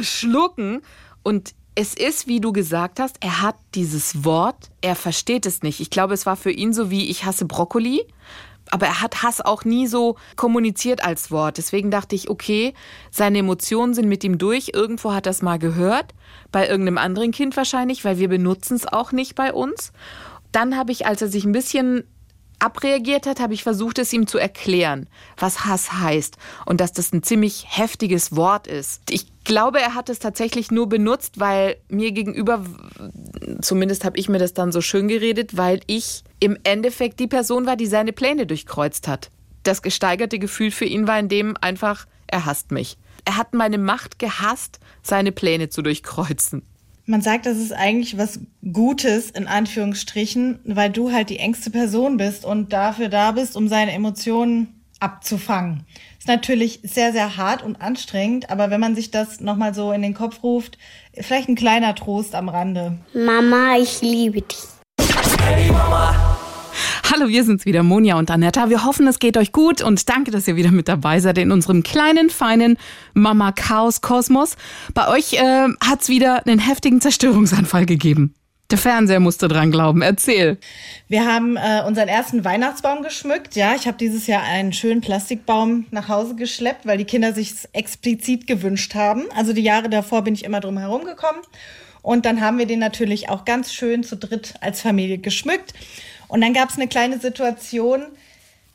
schlucken. 0.02 0.82
Und 1.22 1.54
es 1.74 1.94
ist, 1.94 2.28
wie 2.28 2.40
du 2.40 2.52
gesagt 2.52 3.00
hast, 3.00 3.16
er 3.20 3.42
hat 3.42 3.56
dieses 3.74 4.24
Wort, 4.24 4.70
er 4.80 4.94
versteht 4.94 5.44
es 5.44 5.62
nicht. 5.62 5.80
Ich 5.80 5.90
glaube, 5.90 6.14
es 6.14 6.24
war 6.24 6.36
für 6.36 6.52
ihn 6.52 6.72
so 6.72 6.90
wie 6.90 7.10
ich 7.10 7.24
hasse 7.24 7.46
Brokkoli. 7.46 8.06
Aber 8.70 8.86
er 8.86 9.00
hat 9.00 9.22
Hass 9.22 9.40
auch 9.40 9.64
nie 9.64 9.86
so 9.86 10.16
kommuniziert 10.36 11.04
als 11.04 11.30
Wort. 11.30 11.58
Deswegen 11.58 11.90
dachte 11.90 12.14
ich, 12.14 12.30
okay, 12.30 12.74
seine 13.10 13.38
Emotionen 13.38 13.94
sind 13.94 14.08
mit 14.08 14.24
ihm 14.24 14.38
durch. 14.38 14.70
Irgendwo 14.74 15.12
hat 15.12 15.26
er 15.26 15.30
es 15.30 15.42
mal 15.42 15.58
gehört. 15.58 16.14
Bei 16.50 16.68
irgendeinem 16.68 16.98
anderen 16.98 17.30
Kind 17.30 17.56
wahrscheinlich, 17.56 18.04
weil 18.04 18.18
wir 18.18 18.28
benutzen 18.28 18.76
es 18.76 18.86
auch 18.86 19.12
nicht 19.12 19.34
bei 19.34 19.52
uns. 19.52 19.92
Dann 20.52 20.76
habe 20.76 20.92
ich, 20.92 21.06
als 21.06 21.20
er 21.20 21.28
sich 21.28 21.44
ein 21.44 21.52
bisschen 21.52 22.04
abreagiert 22.58 23.26
hat, 23.26 23.40
habe 23.40 23.54
ich 23.54 23.62
versucht, 23.62 23.98
es 23.98 24.12
ihm 24.12 24.26
zu 24.26 24.38
erklären, 24.38 25.08
was 25.36 25.64
Hass 25.66 25.92
heißt 25.92 26.36
und 26.64 26.80
dass 26.80 26.92
das 26.92 27.12
ein 27.12 27.22
ziemlich 27.22 27.66
heftiges 27.68 28.36
Wort 28.36 28.66
ist. 28.66 29.02
Ich 29.10 29.26
glaube, 29.44 29.80
er 29.80 29.94
hat 29.94 30.08
es 30.08 30.18
tatsächlich 30.18 30.70
nur 30.70 30.88
benutzt, 30.88 31.38
weil 31.38 31.76
mir 31.88 32.12
gegenüber, 32.12 32.64
zumindest 33.60 34.04
habe 34.04 34.18
ich 34.18 34.28
mir 34.28 34.38
das 34.38 34.54
dann 34.54 34.72
so 34.72 34.80
schön 34.80 35.08
geredet, 35.08 35.56
weil 35.56 35.80
ich 35.86 36.24
im 36.44 36.58
Endeffekt 36.62 37.20
die 37.20 37.26
Person 37.26 37.64
war, 37.64 37.76
die 37.76 37.86
seine 37.86 38.12
Pläne 38.12 38.46
durchkreuzt 38.46 39.08
hat. 39.08 39.30
Das 39.62 39.80
gesteigerte 39.80 40.38
Gefühl 40.38 40.70
für 40.70 40.84
ihn 40.84 41.08
war 41.08 41.18
in 41.18 41.30
dem 41.30 41.56
einfach, 41.58 42.06
er 42.26 42.44
hasst 42.44 42.70
mich. 42.70 42.98
Er 43.24 43.38
hat 43.38 43.54
meine 43.54 43.78
Macht 43.78 44.18
gehasst, 44.18 44.78
seine 45.02 45.32
Pläne 45.32 45.70
zu 45.70 45.80
durchkreuzen. 45.80 46.62
Man 47.06 47.22
sagt, 47.22 47.46
das 47.46 47.56
ist 47.56 47.72
eigentlich 47.72 48.18
was 48.18 48.40
Gutes, 48.72 49.30
in 49.30 49.46
Anführungsstrichen, 49.46 50.60
weil 50.64 50.90
du 50.90 51.12
halt 51.12 51.30
die 51.30 51.38
engste 51.38 51.70
Person 51.70 52.18
bist 52.18 52.44
und 52.44 52.74
dafür 52.74 53.08
da 53.08 53.32
bist, 53.32 53.56
um 53.56 53.68
seine 53.68 53.92
Emotionen 53.92 54.82
abzufangen. 55.00 55.84
Ist 56.18 56.28
natürlich 56.28 56.80
sehr, 56.82 57.12
sehr 57.12 57.38
hart 57.38 57.62
und 57.62 57.80
anstrengend, 57.80 58.50
aber 58.50 58.68
wenn 58.68 58.80
man 58.80 58.94
sich 58.94 59.10
das 59.10 59.40
nochmal 59.40 59.72
so 59.72 59.92
in 59.92 60.02
den 60.02 60.14
Kopf 60.14 60.42
ruft, 60.42 60.76
vielleicht 61.18 61.48
ein 61.48 61.56
kleiner 61.56 61.94
Trost 61.94 62.34
am 62.34 62.50
Rande. 62.50 62.98
Mama, 63.14 63.76
ich 63.78 64.02
liebe 64.02 64.42
dich. 64.42 64.58
Hey 65.46 65.70
Mama, 65.70 66.33
Hallo, 67.12 67.28
wir 67.28 67.44
sind's 67.44 67.66
wieder, 67.66 67.82
Monja 67.82 68.18
und 68.18 68.30
Anetta. 68.30 68.70
Wir 68.70 68.86
hoffen, 68.86 69.06
es 69.06 69.18
geht 69.18 69.36
euch 69.36 69.52
gut 69.52 69.82
und 69.82 70.08
danke, 70.08 70.30
dass 70.30 70.48
ihr 70.48 70.56
wieder 70.56 70.70
mit 70.70 70.88
dabei 70.88 71.20
seid 71.20 71.36
in 71.36 71.52
unserem 71.52 71.82
kleinen, 71.82 72.30
feinen 72.30 72.78
Mama 73.12 73.52
Chaos 73.52 74.00
Kosmos. 74.00 74.56
Bei 74.94 75.08
euch 75.08 75.34
äh, 75.34 75.68
hat's 75.84 76.08
wieder 76.08 76.46
einen 76.46 76.58
heftigen 76.58 77.02
Zerstörungsanfall 77.02 77.84
gegeben. 77.84 78.34
Der 78.70 78.78
Fernseher 78.78 79.20
musste 79.20 79.48
dran 79.48 79.70
glauben. 79.70 80.00
Erzähl. 80.00 80.56
Wir 81.06 81.26
haben 81.26 81.58
äh, 81.58 81.82
unseren 81.86 82.08
ersten 82.08 82.42
Weihnachtsbaum 82.42 83.02
geschmückt. 83.02 83.54
Ja, 83.54 83.74
ich 83.74 83.86
habe 83.86 83.98
dieses 83.98 84.26
Jahr 84.26 84.42
einen 84.42 84.72
schönen 84.72 85.02
Plastikbaum 85.02 85.84
nach 85.90 86.08
Hause 86.08 86.36
geschleppt, 86.36 86.86
weil 86.86 86.96
die 86.96 87.04
Kinder 87.04 87.34
sich 87.34 87.52
explizit 87.74 88.46
gewünscht 88.46 88.94
haben. 88.94 89.24
Also 89.36 89.52
die 89.52 89.62
Jahre 89.62 89.90
davor 89.90 90.22
bin 90.22 90.32
ich 90.32 90.42
immer 90.42 90.60
drum 90.60 90.78
herum 90.78 91.04
gekommen. 91.04 91.40
Und 92.00 92.24
dann 92.24 92.40
haben 92.40 92.58
wir 92.58 92.66
den 92.66 92.80
natürlich 92.80 93.28
auch 93.28 93.44
ganz 93.44 93.72
schön 93.72 94.04
zu 94.04 94.16
dritt 94.16 94.54
als 94.60 94.80
Familie 94.80 95.18
geschmückt. 95.18 95.74
Und 96.34 96.40
dann 96.40 96.52
gab 96.52 96.68
es 96.68 96.74
eine 96.74 96.88
kleine 96.88 97.20
Situation, 97.20 98.06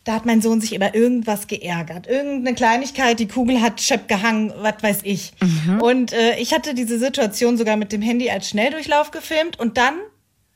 da 0.05 0.13
hat 0.13 0.25
mein 0.25 0.41
Sohn 0.41 0.61
sich 0.61 0.73
über 0.73 0.95
irgendwas 0.95 1.47
geärgert. 1.47 2.07
Irgendeine 2.07 2.55
Kleinigkeit, 2.55 3.19
die 3.19 3.27
Kugel 3.27 3.61
hat 3.61 3.81
schepp 3.81 4.07
gehangen, 4.07 4.53
was 4.59 4.81
weiß 4.81 4.99
ich. 5.03 5.33
Und 5.81 6.13
äh, 6.13 6.37
ich 6.37 6.53
hatte 6.53 6.73
diese 6.73 6.97
Situation 6.97 7.57
sogar 7.57 7.75
mit 7.75 7.91
dem 7.91 8.01
Handy 8.01 8.29
als 8.29 8.47
Schnelldurchlauf 8.47 9.11
gefilmt 9.11 9.59
und 9.59 9.75
dann 9.75 9.95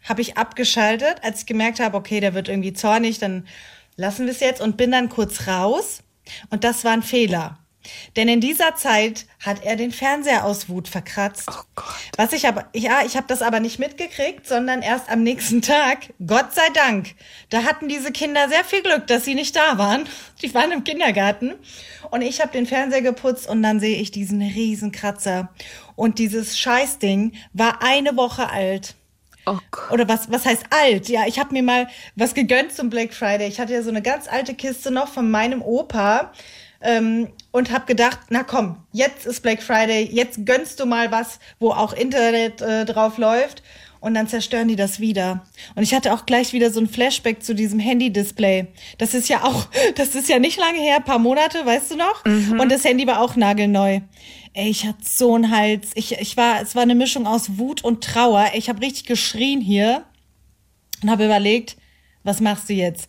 habe 0.06 0.22
ich 0.22 0.38
abgeschaltet, 0.38 1.18
als 1.24 1.42
ich 1.42 1.46
gemerkt 1.46 1.82
habe, 1.82 1.98
okay, 1.98 2.22
der 2.22 2.34
wird 2.36 2.48
irgendwie 2.48 2.72
zornig, 2.72 3.20
dann 3.20 3.48
lassen 3.98 4.26
wir 4.26 4.32
es 4.32 4.40
jetzt 4.40 4.62
und 4.62 4.78
bin 4.78 4.92
dann 4.92 5.10
kurz 5.10 5.46
raus. 5.46 6.04
Und 6.52 6.64
das 6.64 6.86
war 6.86 6.94
ein 6.94 7.04
Fehler. 7.04 7.60
Denn 8.16 8.28
in 8.28 8.40
dieser 8.42 8.76
Zeit 8.76 9.26
hat 9.40 9.64
er 9.64 9.76
den 9.76 9.92
Fernseher 9.92 10.46
aus 10.46 10.70
Wut 10.70 10.88
verkratzt. 10.88 11.50
Oh 11.50 11.64
Gott. 11.76 11.86
Was 12.18 12.34
ich 12.34 12.48
aber, 12.48 12.68
ja, 12.74 13.04
ich 13.06 13.16
habe 13.18 13.28
das 13.28 13.42
aber 13.42 13.60
nicht 13.60 13.80
mitgekriegt, 13.80 14.48
sondern 14.48 14.82
erst 14.82 15.10
am 15.10 15.24
nächsten 15.24 15.62
Tag. 15.62 16.14
Gott 16.26 16.54
sei 16.54 16.68
Dank. 16.74 17.16
Da 17.50 17.64
hatten 17.64 17.88
diese 17.88 18.12
Kinder 18.12 18.50
sehr 18.50 18.64
viel 18.64 18.82
Glück, 18.82 19.08
dass 19.08 19.26
sie 19.26 19.36
nicht 19.36 19.56
da 19.56 19.78
waren. 19.78 20.08
Die 20.42 20.54
waren 20.54 20.72
im 20.72 20.84
Kindergarten. 20.84 21.54
Und 22.12 22.22
ich 22.22 22.42
habe 22.42 22.52
den 22.52 22.66
Fernseher 22.66 23.02
geputzt 23.02 23.50
und 23.50 23.64
dann 23.64 23.80
sehe 23.80 23.98
ich 23.98 24.12
diesen 24.12 24.42
riesen 24.42 24.92
Kratzer. 24.92 25.50
Und 25.96 26.20
dieses 26.20 26.58
Scheißding 26.58 27.34
war 27.54 27.82
eine 27.82 28.16
Woche 28.16 28.50
alt. 28.50 28.96
Oh. 29.46 29.58
Oder 29.92 30.08
was, 30.08 30.32
was 30.32 30.46
heißt 30.46 30.66
alt? 30.70 31.10
Ja, 31.10 31.26
ich 31.28 31.38
habe 31.38 31.54
mir 31.54 31.64
mal 31.64 31.88
was 32.16 32.34
gegönnt 32.34 32.72
zum 32.72 32.90
Black 32.90 33.14
Friday. 33.14 33.48
Ich 33.48 33.60
hatte 33.60 33.74
ja 33.74 33.82
so 33.82 33.90
eine 33.90 34.02
ganz 34.02 34.28
alte 34.28 34.54
Kiste 34.54 34.90
noch 34.90 35.10
von 35.10 35.30
meinem 35.30 35.62
Opa 35.62 36.32
ähm, 36.84 37.30
und 37.52 37.72
habe 37.72 37.86
gedacht, 37.86 38.20
na 38.30 38.44
komm, 38.44 38.78
jetzt 38.92 39.26
ist 39.26 39.42
Black 39.42 39.64
Friday, 39.64 40.08
jetzt 40.12 40.46
gönnst 40.46 40.80
du 40.80 40.86
mal 40.86 41.12
was, 41.12 41.40
wo 41.60 41.72
auch 41.72 41.94
Internet 41.94 42.62
äh, 42.62 42.86
drauf 42.86 43.18
läuft. 43.18 43.64
Und 44.00 44.16
dann 44.16 44.28
zerstören 44.28 44.68
die 44.68 44.76
das 44.76 45.00
wieder. 45.00 45.46
Und 45.76 45.84
ich 45.84 45.94
hatte 45.94 46.14
auch 46.14 46.26
gleich 46.26 46.52
wieder 46.52 46.72
so 46.72 46.82
ein 46.82 46.90
Flashback 46.90 47.42
zu 47.42 47.56
diesem 47.56 47.80
Handy-Display. 47.80 48.68
Das 48.98 49.14
ist 49.14 49.30
ja 49.30 49.46
auch, 49.46 49.68
das 49.96 50.14
ist 50.14 50.28
ja 50.28 50.40
nicht 50.40 50.60
lange 50.60 50.80
her, 50.80 51.00
paar 51.00 51.20
Monate, 51.20 51.66
weißt 51.66 51.92
du 51.92 51.96
noch? 51.96 52.26
Und 52.60 52.70
das 52.70 52.84
Handy 52.84 53.08
war 53.08 53.22
auch 53.22 53.38
nagelneu. 53.38 54.02
Ey, 54.52 54.70
ich 54.70 54.86
hatte 54.86 55.00
so 55.08 55.36
einen 55.36 55.56
Hals. 55.56 55.92
Ich, 55.96 56.20
ich 56.20 56.36
war, 56.36 56.62
es 56.62 56.76
war 56.76 56.82
eine 56.82 56.96
Mischung 56.96 57.26
aus 57.26 57.58
Wut 57.58 57.82
und 57.86 58.04
Trauer. 58.04 58.52
Ich 58.56 58.68
habe 58.68 58.82
richtig 58.82 59.06
geschrien 59.06 59.62
hier 59.62 60.04
und 61.02 61.10
habe 61.10 61.24
überlegt, 61.24 61.78
was 62.24 62.42
machst 62.42 62.68
du 62.68 62.74
jetzt? 62.74 63.08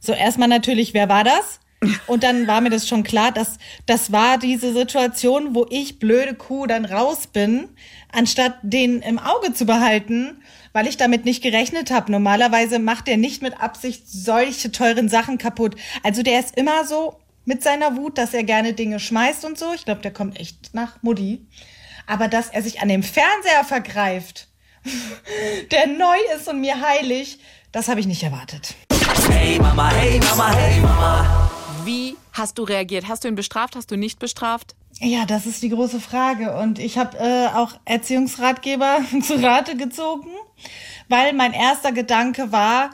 So 0.00 0.12
erstmal 0.12 0.48
natürlich, 0.48 0.92
wer 0.92 1.08
war 1.08 1.24
das? 1.24 1.60
Und 2.06 2.22
dann 2.22 2.46
war 2.46 2.60
mir 2.60 2.70
das 2.70 2.88
schon 2.88 3.02
klar, 3.02 3.32
dass 3.32 3.58
das 3.86 4.12
war 4.12 4.38
diese 4.38 4.72
Situation, 4.72 5.54
wo 5.54 5.66
ich 5.70 5.98
blöde 5.98 6.34
Kuh 6.34 6.66
dann 6.66 6.84
raus 6.84 7.26
bin, 7.26 7.68
anstatt 8.12 8.54
den 8.62 9.02
im 9.02 9.18
Auge 9.18 9.52
zu 9.52 9.66
behalten, 9.66 10.42
weil 10.72 10.86
ich 10.86 10.96
damit 10.96 11.24
nicht 11.24 11.42
gerechnet 11.42 11.90
habe. 11.90 12.12
Normalerweise 12.12 12.78
macht 12.78 13.08
er 13.08 13.16
nicht 13.16 13.42
mit 13.42 13.60
Absicht 13.60 14.04
solche 14.06 14.72
teuren 14.72 15.08
Sachen 15.08 15.38
kaputt. 15.38 15.76
Also 16.02 16.22
der 16.22 16.40
ist 16.40 16.56
immer 16.56 16.84
so 16.84 17.18
mit 17.44 17.62
seiner 17.62 17.96
Wut, 17.96 18.18
dass 18.18 18.34
er 18.34 18.44
gerne 18.44 18.72
Dinge 18.72 19.00
schmeißt 19.00 19.44
und 19.44 19.58
so. 19.58 19.72
Ich 19.74 19.84
glaube, 19.84 20.02
der 20.02 20.12
kommt 20.12 20.38
echt 20.38 20.74
nach 20.74 21.02
Mutti. 21.02 21.46
Aber 22.06 22.28
dass 22.28 22.48
er 22.48 22.62
sich 22.62 22.80
an 22.80 22.88
dem 22.88 23.02
Fernseher 23.02 23.64
vergreift, 23.64 24.48
der 25.70 25.86
neu 25.86 26.16
ist 26.36 26.48
und 26.48 26.60
mir 26.60 26.80
heilig, 26.80 27.38
das 27.72 27.88
habe 27.88 28.00
ich 28.00 28.06
nicht 28.06 28.22
erwartet. 28.22 28.74
Hey 29.30 29.58
Mama, 29.58 29.90
hey 29.90 30.18
Mama, 30.20 30.54
hey 30.54 30.80
Mama. 30.80 31.50
Wie 31.86 32.16
hast 32.32 32.58
du 32.58 32.64
reagiert? 32.64 33.06
Hast 33.06 33.22
du 33.22 33.28
ihn 33.28 33.36
bestraft? 33.36 33.76
Hast 33.76 33.92
du 33.92 33.96
nicht 33.96 34.18
bestraft? 34.18 34.74
Ja, 34.98 35.24
das 35.24 35.46
ist 35.46 35.62
die 35.62 35.68
große 35.68 36.00
Frage. 36.00 36.56
Und 36.56 36.80
ich 36.80 36.98
habe 36.98 37.16
äh, 37.16 37.46
auch 37.54 37.74
Erziehungsratgeber 37.84 39.02
zu 39.22 39.40
Rate 39.40 39.76
gezogen, 39.76 40.30
weil 41.08 41.32
mein 41.32 41.52
erster 41.52 41.92
Gedanke 41.92 42.50
war, 42.50 42.90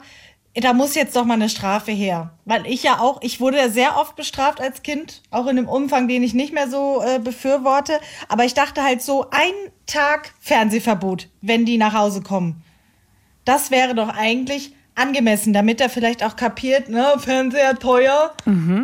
da 0.53 0.73
muss 0.73 0.93
jetzt 0.93 1.15
doch 1.15 1.25
mal 1.25 1.33
eine 1.33 1.49
Strafe 1.49 1.91
her. 1.91 2.37
Weil 2.45 2.67
ich 2.67 2.83
ja 2.83 2.99
auch, 2.99 3.19
ich 3.23 3.41
wurde 3.41 3.71
sehr 3.71 3.97
oft 3.97 4.15
bestraft 4.15 4.61
als 4.61 4.83
Kind, 4.83 5.23
auch 5.31 5.47
in 5.47 5.57
einem 5.57 5.67
Umfang, 5.67 6.07
den 6.07 6.21
ich 6.21 6.35
nicht 6.35 6.53
mehr 6.53 6.69
so 6.69 7.01
äh, 7.01 7.17
befürworte. 7.17 7.99
Aber 8.29 8.45
ich 8.45 8.53
dachte 8.53 8.83
halt 8.83 9.01
so, 9.01 9.25
ein 9.31 9.53
Tag 9.87 10.35
Fernsehverbot, 10.39 11.29
wenn 11.41 11.65
die 11.65 11.79
nach 11.79 11.95
Hause 11.95 12.21
kommen. 12.21 12.61
Das 13.43 13.71
wäre 13.71 13.95
doch 13.95 14.09
eigentlich 14.09 14.73
angemessen, 14.95 15.53
damit 15.53 15.81
er 15.81 15.89
vielleicht 15.89 16.23
auch 16.23 16.35
kapiert, 16.35 16.89
ne, 16.89 17.13
Fernseher 17.17 17.77
teuer, 17.79 18.33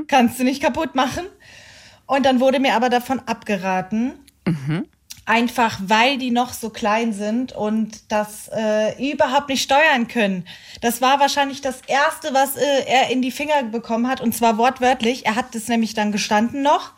kannst 0.08 0.40
du 0.40 0.44
nicht 0.44 0.62
kaputt 0.62 0.96
machen. 0.96 1.26
Und 2.06 2.26
dann 2.26 2.40
wurde 2.40 2.60
mir 2.60 2.74
aber 2.76 2.90
davon 2.90 3.20
abgeraten. 3.26 4.14
Einfach 5.26 5.80
weil 5.86 6.18
die 6.18 6.32
noch 6.32 6.54
so 6.54 6.72
klein 6.72 7.14
sind 7.14 7.52
und 7.52 8.12
das 8.12 8.50
äh, 8.52 9.12
überhaupt 9.12 9.50
nicht 9.50 9.62
steuern 9.62 10.08
können. 10.08 10.48
Das 10.82 11.02
war 11.02 11.20
wahrscheinlich 11.20 11.62
das 11.62 11.82
Erste, 11.86 12.34
was 12.34 12.56
äh, 12.56 12.86
er 12.88 13.12
in 13.12 13.22
die 13.22 13.30
Finger 13.30 13.62
bekommen 13.64 14.08
hat. 14.08 14.22
Und 14.22 14.34
zwar 14.34 14.58
wortwörtlich. 14.58 15.28
Er 15.28 15.36
hat 15.36 15.54
es 15.54 15.68
nämlich 15.68 15.94
dann 15.94 16.12
gestanden 16.12 16.64
noch. 16.64 16.94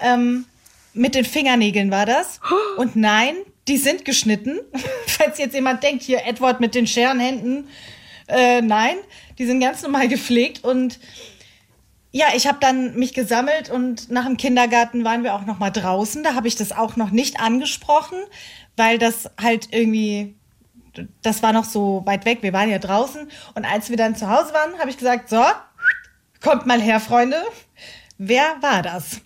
Ähm, 0.00 0.44
mit 0.92 1.14
den 1.14 1.24
Fingernägeln 1.24 1.90
war 1.90 2.04
das. 2.04 2.38
Und 2.76 2.96
nein, 2.96 3.34
die 3.66 3.78
sind 3.78 4.04
geschnitten. 4.04 4.60
Falls 5.06 5.38
jetzt 5.38 5.54
jemand 5.54 5.82
denkt, 5.82 6.02
hier 6.02 6.26
Edward 6.26 6.60
mit 6.60 6.74
den 6.74 6.86
Scherenhänden. 6.86 7.68
Äh, 8.28 8.62
nein, 8.62 8.96
die 9.38 9.46
sind 9.46 9.60
ganz 9.60 9.82
normal 9.82 10.08
gepflegt 10.08 10.64
und 10.64 10.98
ja, 12.10 12.26
ich 12.36 12.46
habe 12.46 12.58
dann 12.60 12.94
mich 12.94 13.12
gesammelt 13.12 13.70
und 13.70 14.08
nach 14.10 14.24
dem 14.24 14.36
Kindergarten 14.36 15.04
waren 15.04 15.24
wir 15.24 15.34
auch 15.34 15.46
noch 15.46 15.58
mal 15.58 15.70
draußen. 15.70 16.22
Da 16.22 16.34
habe 16.34 16.46
ich 16.46 16.54
das 16.54 16.70
auch 16.70 16.94
noch 16.94 17.10
nicht 17.10 17.40
angesprochen, 17.40 18.18
weil 18.76 18.98
das 18.98 19.30
halt 19.40 19.68
irgendwie 19.72 20.36
das 21.22 21.42
war 21.42 21.52
noch 21.52 21.64
so 21.64 22.02
weit 22.04 22.24
weg. 22.24 22.38
Wir 22.42 22.52
waren 22.52 22.70
ja 22.70 22.78
draußen 22.78 23.28
und 23.54 23.64
als 23.64 23.90
wir 23.90 23.96
dann 23.96 24.16
zu 24.16 24.28
Hause 24.28 24.52
waren, 24.54 24.78
habe 24.78 24.90
ich 24.90 24.96
gesagt, 24.96 25.28
so, 25.28 25.42
kommt 26.40 26.66
mal 26.66 26.80
her, 26.80 27.00
Freunde. 27.00 27.42
Wer 28.18 28.56
war 28.60 28.82
das? 28.82 29.20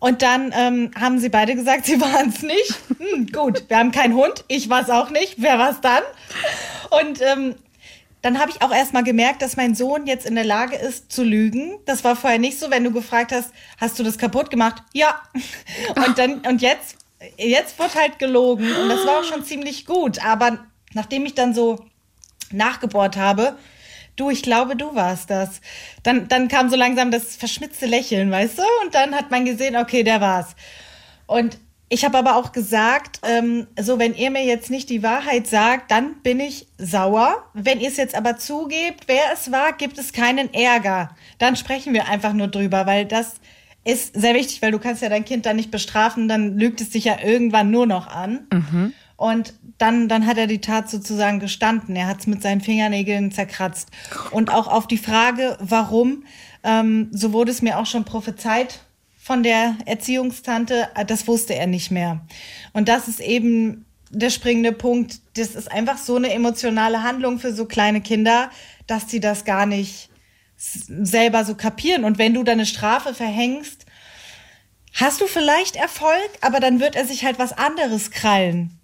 Und 0.00 0.22
dann 0.22 0.52
ähm, 0.54 0.90
haben 0.98 1.18
sie 1.18 1.28
beide 1.28 1.54
gesagt, 1.54 1.86
sie 1.86 2.00
waren 2.00 2.28
es 2.28 2.42
nicht. 2.42 2.74
Hm, 2.98 3.26
gut, 3.28 3.68
wir 3.68 3.78
haben 3.78 3.92
keinen 3.92 4.14
Hund. 4.14 4.44
Ich 4.48 4.68
war 4.68 4.82
es 4.82 4.90
auch 4.90 5.10
nicht. 5.10 5.34
Wer 5.38 5.58
war 5.58 5.70
es 5.70 5.80
dann? 5.80 6.02
Und 6.90 7.20
ähm, 7.22 7.54
dann 8.22 8.40
habe 8.40 8.50
ich 8.50 8.62
auch 8.62 8.72
erst 8.72 8.92
mal 8.92 9.04
gemerkt, 9.04 9.42
dass 9.42 9.56
mein 9.56 9.74
Sohn 9.74 10.06
jetzt 10.06 10.26
in 10.26 10.34
der 10.34 10.44
Lage 10.44 10.76
ist 10.76 11.12
zu 11.12 11.22
lügen. 11.22 11.78
Das 11.86 12.02
war 12.04 12.16
vorher 12.16 12.38
nicht 12.38 12.58
so, 12.58 12.70
wenn 12.70 12.84
du 12.84 12.90
gefragt 12.90 13.32
hast, 13.32 13.52
hast 13.78 13.98
du 13.98 14.02
das 14.02 14.18
kaputt 14.18 14.50
gemacht? 14.50 14.82
Ja. 14.92 15.22
Und 16.06 16.18
dann 16.18 16.40
und 16.40 16.60
jetzt 16.60 16.96
jetzt 17.36 17.78
wird 17.78 17.94
halt 17.94 18.18
gelogen 18.18 18.64
und 18.64 18.88
das 18.88 19.04
war 19.04 19.18
auch 19.18 19.24
schon 19.24 19.44
ziemlich 19.44 19.86
gut, 19.86 20.24
aber 20.24 20.66
nachdem 20.94 21.26
ich 21.26 21.34
dann 21.34 21.52
so 21.52 21.84
nachgebohrt 22.52 23.16
habe, 23.16 23.58
du, 24.14 24.30
ich 24.30 24.42
glaube, 24.42 24.76
du 24.76 24.94
warst 24.94 25.30
das. 25.30 25.60
Dann 26.02 26.28
dann 26.28 26.48
kam 26.48 26.70
so 26.70 26.76
langsam 26.76 27.10
das 27.10 27.36
verschmitzte 27.36 27.86
Lächeln, 27.86 28.30
weißt 28.30 28.58
du? 28.58 28.62
Und 28.84 28.94
dann 28.94 29.14
hat 29.14 29.30
man 29.30 29.44
gesehen, 29.44 29.76
okay, 29.76 30.02
der 30.02 30.20
war's. 30.20 30.54
Und 31.26 31.58
ich 31.90 32.04
habe 32.04 32.18
aber 32.18 32.36
auch 32.36 32.52
gesagt, 32.52 33.20
ähm, 33.22 33.66
so 33.80 33.98
wenn 33.98 34.14
ihr 34.14 34.30
mir 34.30 34.44
jetzt 34.44 34.70
nicht 34.70 34.90
die 34.90 35.02
Wahrheit 35.02 35.46
sagt, 35.46 35.90
dann 35.90 36.16
bin 36.22 36.38
ich 36.38 36.66
sauer. 36.76 37.44
Wenn 37.54 37.80
ihr 37.80 37.88
es 37.88 37.96
jetzt 37.96 38.14
aber 38.14 38.36
zugebt, 38.36 39.04
wer 39.06 39.22
es 39.32 39.50
war, 39.50 39.72
gibt 39.72 39.98
es 39.98 40.12
keinen 40.12 40.52
Ärger. 40.52 41.10
Dann 41.38 41.56
sprechen 41.56 41.94
wir 41.94 42.08
einfach 42.08 42.34
nur 42.34 42.48
drüber, 42.48 42.86
weil 42.86 43.06
das 43.06 43.36
ist 43.84 44.20
sehr 44.20 44.34
wichtig, 44.34 44.60
weil 44.60 44.70
du 44.70 44.78
kannst 44.78 45.00
ja 45.00 45.08
dein 45.08 45.24
Kind 45.24 45.46
dann 45.46 45.56
nicht 45.56 45.70
bestrafen, 45.70 46.28
dann 46.28 46.58
lügt 46.58 46.82
es 46.82 46.90
dich 46.90 47.04
ja 47.04 47.16
irgendwann 47.24 47.70
nur 47.70 47.86
noch 47.86 48.06
an. 48.06 48.46
Und 49.16 49.54
dann, 49.78 50.08
dann 50.08 50.26
hat 50.26 50.36
er 50.36 50.46
die 50.46 50.60
Tat 50.60 50.90
sozusagen 50.90 51.40
gestanden. 51.40 51.96
Er 51.96 52.06
hat 52.06 52.20
es 52.20 52.26
mit 52.26 52.42
seinen 52.42 52.60
Fingernägeln 52.60 53.32
zerkratzt. 53.32 53.90
Und 54.30 54.52
auch 54.52 54.68
auf 54.68 54.86
die 54.86 54.98
Frage, 54.98 55.56
warum, 55.60 56.24
ähm, 56.62 57.08
so 57.12 57.32
wurde 57.32 57.50
es 57.50 57.62
mir 57.62 57.78
auch 57.78 57.86
schon 57.86 58.04
prophezeit 58.04 58.80
von 59.28 59.42
der 59.42 59.76
Erziehungstante, 59.84 60.88
äh, 60.94 61.04
das 61.04 61.28
wusste 61.28 61.54
er 61.54 61.66
nicht 61.66 61.90
mehr. 61.90 62.20
Und 62.72 62.88
das 62.88 63.08
ist 63.08 63.20
eben 63.20 63.84
der 64.10 64.30
springende 64.30 64.72
Punkt. 64.72 65.20
Das 65.34 65.48
ist 65.54 65.70
einfach 65.70 65.98
so 65.98 66.16
eine 66.16 66.32
emotionale 66.32 67.02
Handlung 67.02 67.38
für 67.38 67.52
so 67.52 67.66
kleine 67.66 68.00
Kinder, 68.00 68.50
dass 68.86 69.10
sie 69.10 69.20
das 69.20 69.44
gar 69.44 69.66
nicht 69.66 70.08
selber 70.56 71.44
so 71.44 71.56
kapieren. 71.56 72.04
Und 72.04 72.16
wenn 72.16 72.32
du 72.32 72.42
dann 72.42 72.54
eine 72.54 72.64
Strafe 72.64 73.12
verhängst, 73.12 73.84
hast 74.94 75.20
du 75.20 75.26
vielleicht 75.26 75.76
Erfolg, 75.76 76.30
aber 76.40 76.58
dann 76.58 76.80
wird 76.80 76.96
er 76.96 77.04
sich 77.04 77.26
halt 77.26 77.38
was 77.38 77.52
anderes 77.52 78.10
krallen. 78.10 78.80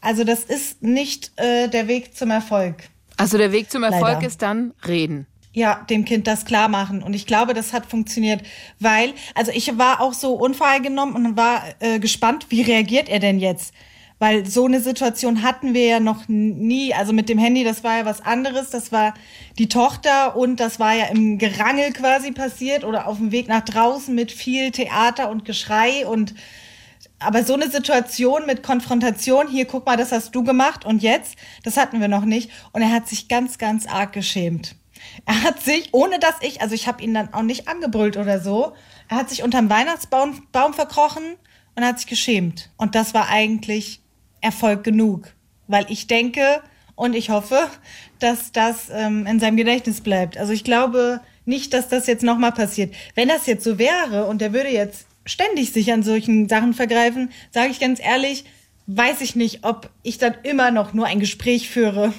Also 0.00 0.22
das 0.22 0.44
ist 0.44 0.84
nicht 0.84 1.32
äh, 1.34 1.66
der 1.66 1.88
Weg 1.88 2.16
zum 2.16 2.30
Erfolg. 2.30 2.76
Also 3.16 3.38
der 3.38 3.50
Weg 3.50 3.72
zum 3.72 3.82
Erfolg 3.82 4.02
Leider. 4.02 4.26
ist 4.28 4.40
dann 4.40 4.72
reden. 4.86 5.26
Ja, 5.54 5.86
dem 5.88 6.04
Kind 6.04 6.26
das 6.26 6.44
klar 6.44 6.68
machen. 6.68 7.00
Und 7.02 7.14
ich 7.14 7.26
glaube, 7.26 7.54
das 7.54 7.72
hat 7.72 7.86
funktioniert, 7.86 8.42
weil, 8.80 9.14
also 9.36 9.52
ich 9.52 9.78
war 9.78 10.00
auch 10.00 10.12
so 10.12 10.34
unvoreingenommen 10.34 11.14
und 11.14 11.36
war 11.36 11.62
äh, 11.78 12.00
gespannt, 12.00 12.46
wie 12.48 12.62
reagiert 12.62 13.08
er 13.08 13.20
denn 13.20 13.38
jetzt? 13.38 13.72
Weil 14.18 14.46
so 14.46 14.64
eine 14.64 14.80
Situation 14.80 15.42
hatten 15.42 15.72
wir 15.72 15.86
ja 15.86 16.00
noch 16.00 16.26
nie. 16.26 16.92
Also 16.92 17.12
mit 17.12 17.28
dem 17.28 17.38
Handy, 17.38 17.62
das 17.62 17.84
war 17.84 17.98
ja 17.98 18.04
was 18.04 18.20
anderes. 18.20 18.70
Das 18.70 18.90
war 18.90 19.14
die 19.58 19.68
Tochter 19.68 20.36
und 20.36 20.58
das 20.58 20.80
war 20.80 20.94
ja 20.94 21.06
im 21.06 21.38
Gerangel 21.38 21.92
quasi 21.92 22.32
passiert 22.32 22.82
oder 22.82 23.06
auf 23.06 23.18
dem 23.18 23.30
Weg 23.30 23.46
nach 23.46 23.64
draußen 23.64 24.12
mit 24.12 24.32
viel 24.32 24.72
Theater 24.72 25.30
und 25.30 25.44
Geschrei 25.44 26.04
und 26.06 26.34
aber 27.20 27.44
so 27.44 27.54
eine 27.54 27.70
Situation 27.70 28.44
mit 28.46 28.62
Konfrontation, 28.62 29.48
hier 29.48 29.66
guck 29.66 29.86
mal, 29.86 29.96
das 29.96 30.12
hast 30.12 30.34
du 30.34 30.42
gemacht 30.42 30.84
und 30.84 31.02
jetzt, 31.02 31.36
das 31.62 31.76
hatten 31.76 32.00
wir 32.00 32.08
noch 32.08 32.24
nicht. 32.24 32.50
Und 32.72 32.82
er 32.82 32.90
hat 32.90 33.08
sich 33.08 33.28
ganz, 33.28 33.56
ganz 33.56 33.86
arg 33.86 34.12
geschämt. 34.12 34.74
Er 35.26 35.42
hat 35.42 35.62
sich, 35.62 35.88
ohne 35.92 36.18
dass 36.18 36.34
ich, 36.40 36.60
also 36.60 36.74
ich 36.74 36.86
habe 36.86 37.02
ihn 37.02 37.14
dann 37.14 37.32
auch 37.32 37.42
nicht 37.42 37.68
angebrüllt 37.68 38.16
oder 38.16 38.40
so, 38.40 38.72
er 39.08 39.18
hat 39.18 39.30
sich 39.30 39.42
unterm 39.42 39.70
Weihnachtsbaum 39.70 40.46
Baum 40.52 40.74
verkrochen 40.74 41.36
und 41.76 41.84
hat 41.84 41.98
sich 41.98 42.06
geschämt. 42.06 42.70
Und 42.76 42.94
das 42.94 43.14
war 43.14 43.28
eigentlich 43.28 44.00
Erfolg 44.40 44.84
genug. 44.84 45.34
Weil 45.66 45.86
ich 45.88 46.06
denke 46.06 46.62
und 46.94 47.14
ich 47.14 47.30
hoffe, 47.30 47.68
dass 48.18 48.52
das 48.52 48.90
ähm, 48.92 49.26
in 49.26 49.40
seinem 49.40 49.56
Gedächtnis 49.56 50.00
bleibt. 50.00 50.38
Also 50.38 50.52
ich 50.52 50.64
glaube 50.64 51.20
nicht, 51.44 51.72
dass 51.72 51.88
das 51.88 52.06
jetzt 52.06 52.22
nochmal 52.22 52.52
passiert. 52.52 52.94
Wenn 53.14 53.28
das 53.28 53.46
jetzt 53.46 53.64
so 53.64 53.78
wäre 53.78 54.26
und 54.26 54.40
er 54.42 54.52
würde 54.52 54.68
jetzt 54.68 55.06
ständig 55.26 55.72
sich 55.72 55.92
an 55.92 56.02
solchen 56.02 56.48
Sachen 56.48 56.74
vergreifen, 56.74 57.30
sage 57.50 57.70
ich 57.70 57.80
ganz 57.80 58.00
ehrlich, 58.00 58.44
weiß 58.86 59.20
ich 59.22 59.34
nicht, 59.34 59.64
ob 59.64 59.90
ich 60.02 60.18
dann 60.18 60.34
immer 60.42 60.70
noch 60.70 60.92
nur 60.92 61.06
ein 61.06 61.20
Gespräch 61.20 61.68
führe. 61.70 62.12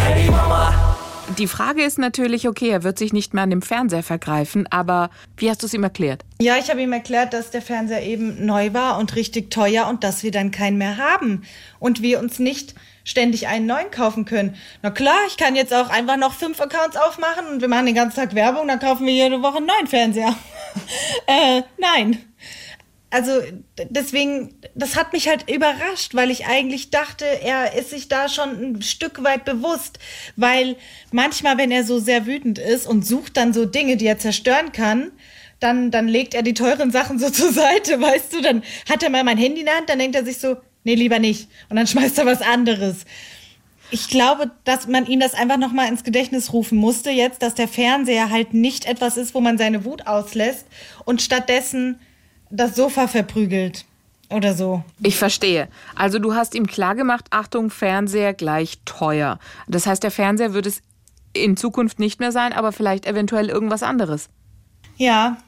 Hey 0.00 0.30
Mama. 0.30 0.96
Die 1.38 1.46
Frage 1.48 1.82
ist 1.82 1.98
natürlich, 1.98 2.46
okay, 2.46 2.68
er 2.68 2.82
wird 2.82 2.98
sich 2.98 3.12
nicht 3.12 3.32
mehr 3.34 3.44
an 3.44 3.50
dem 3.50 3.62
Fernseher 3.62 4.02
vergreifen, 4.02 4.66
aber 4.70 5.10
wie 5.36 5.48
hast 5.48 5.62
du 5.62 5.66
es 5.66 5.74
ihm 5.74 5.82
erklärt? 5.82 6.22
Ja, 6.40 6.56
ich 6.58 6.70
habe 6.70 6.82
ihm 6.82 6.92
erklärt, 6.92 7.32
dass 7.32 7.50
der 7.50 7.62
Fernseher 7.62 8.02
eben 8.02 8.44
neu 8.44 8.72
war 8.74 8.98
und 8.98 9.16
richtig 9.16 9.50
teuer 9.50 9.88
und 9.88 10.04
dass 10.04 10.22
wir 10.22 10.30
dann 10.30 10.50
keinen 10.50 10.76
mehr 10.76 10.98
haben 10.98 11.42
und 11.80 12.02
wir 12.02 12.20
uns 12.20 12.38
nicht 12.38 12.74
ständig 13.04 13.48
einen 13.48 13.66
neuen 13.66 13.90
kaufen 13.90 14.26
können. 14.26 14.54
Na 14.82 14.90
klar, 14.90 15.16
ich 15.26 15.36
kann 15.36 15.56
jetzt 15.56 15.72
auch 15.72 15.88
einfach 15.88 16.18
noch 16.18 16.34
fünf 16.34 16.60
Accounts 16.60 16.96
aufmachen 16.96 17.46
und 17.52 17.60
wir 17.60 17.68
machen 17.68 17.86
den 17.86 17.94
ganzen 17.94 18.16
Tag 18.16 18.34
Werbung, 18.34 18.68
dann 18.68 18.78
kaufen 18.78 19.06
wir 19.06 19.12
jede 19.12 19.42
Woche 19.42 19.56
einen 19.56 19.66
neuen 19.66 19.86
Fernseher. 19.86 20.34
äh, 21.26 21.62
nein. 21.78 22.18
Also 23.14 23.42
deswegen, 23.78 24.56
das 24.74 24.96
hat 24.96 25.12
mich 25.12 25.28
halt 25.28 25.48
überrascht, 25.48 26.16
weil 26.16 26.32
ich 26.32 26.46
eigentlich 26.46 26.90
dachte, 26.90 27.24
er 27.24 27.78
ist 27.78 27.90
sich 27.90 28.08
da 28.08 28.28
schon 28.28 28.48
ein 28.78 28.82
Stück 28.82 29.22
weit 29.22 29.44
bewusst, 29.44 30.00
weil 30.34 30.74
manchmal, 31.12 31.56
wenn 31.56 31.70
er 31.70 31.84
so 31.84 32.00
sehr 32.00 32.26
wütend 32.26 32.58
ist 32.58 32.88
und 32.88 33.06
sucht 33.06 33.36
dann 33.36 33.52
so 33.52 33.66
Dinge, 33.66 33.96
die 33.96 34.06
er 34.06 34.18
zerstören 34.18 34.72
kann, 34.72 35.12
dann, 35.60 35.92
dann 35.92 36.08
legt 36.08 36.34
er 36.34 36.42
die 36.42 36.54
teuren 36.54 36.90
Sachen 36.90 37.20
so 37.20 37.30
zur 37.30 37.52
Seite, 37.52 38.00
weißt 38.00 38.32
du, 38.32 38.40
dann 38.42 38.64
hat 38.90 39.04
er 39.04 39.10
mal 39.10 39.22
mein 39.22 39.38
Handy 39.38 39.60
in 39.60 39.66
der 39.66 39.76
Hand, 39.76 39.88
dann 39.88 40.00
denkt 40.00 40.16
er 40.16 40.24
sich 40.24 40.38
so, 40.38 40.56
nee, 40.82 40.96
lieber 40.96 41.20
nicht. 41.20 41.48
Und 41.68 41.76
dann 41.76 41.86
schmeißt 41.86 42.18
er 42.18 42.26
was 42.26 42.42
anderes. 42.42 43.04
Ich 43.92 44.08
glaube, 44.08 44.50
dass 44.64 44.88
man 44.88 45.06
ihm 45.06 45.20
das 45.20 45.34
einfach 45.34 45.58
nochmal 45.58 45.86
ins 45.86 46.02
Gedächtnis 46.02 46.52
rufen 46.52 46.78
musste 46.78 47.12
jetzt, 47.12 47.42
dass 47.42 47.54
der 47.54 47.68
Fernseher 47.68 48.30
halt 48.30 48.54
nicht 48.54 48.86
etwas 48.86 49.16
ist, 49.16 49.36
wo 49.36 49.40
man 49.40 49.56
seine 49.56 49.84
Wut 49.84 50.08
auslässt 50.08 50.66
und 51.04 51.22
stattdessen 51.22 52.00
das 52.54 52.76
Sofa 52.76 53.08
verprügelt 53.08 53.84
oder 54.30 54.54
so. 54.54 54.82
Ich 55.02 55.16
verstehe. 55.16 55.68
Also 55.94 56.18
du 56.18 56.34
hast 56.34 56.54
ihm 56.54 56.66
klargemacht, 56.66 57.26
Achtung, 57.30 57.70
Fernseher 57.70 58.32
gleich 58.32 58.78
teuer. 58.84 59.38
Das 59.68 59.86
heißt, 59.86 60.02
der 60.02 60.10
Fernseher 60.10 60.54
wird 60.54 60.66
es 60.66 60.80
in 61.32 61.56
Zukunft 61.56 61.98
nicht 61.98 62.20
mehr 62.20 62.32
sein, 62.32 62.52
aber 62.52 62.72
vielleicht 62.72 63.06
eventuell 63.06 63.48
irgendwas 63.48 63.82
anderes. 63.82 64.28
Ja, 64.96 65.38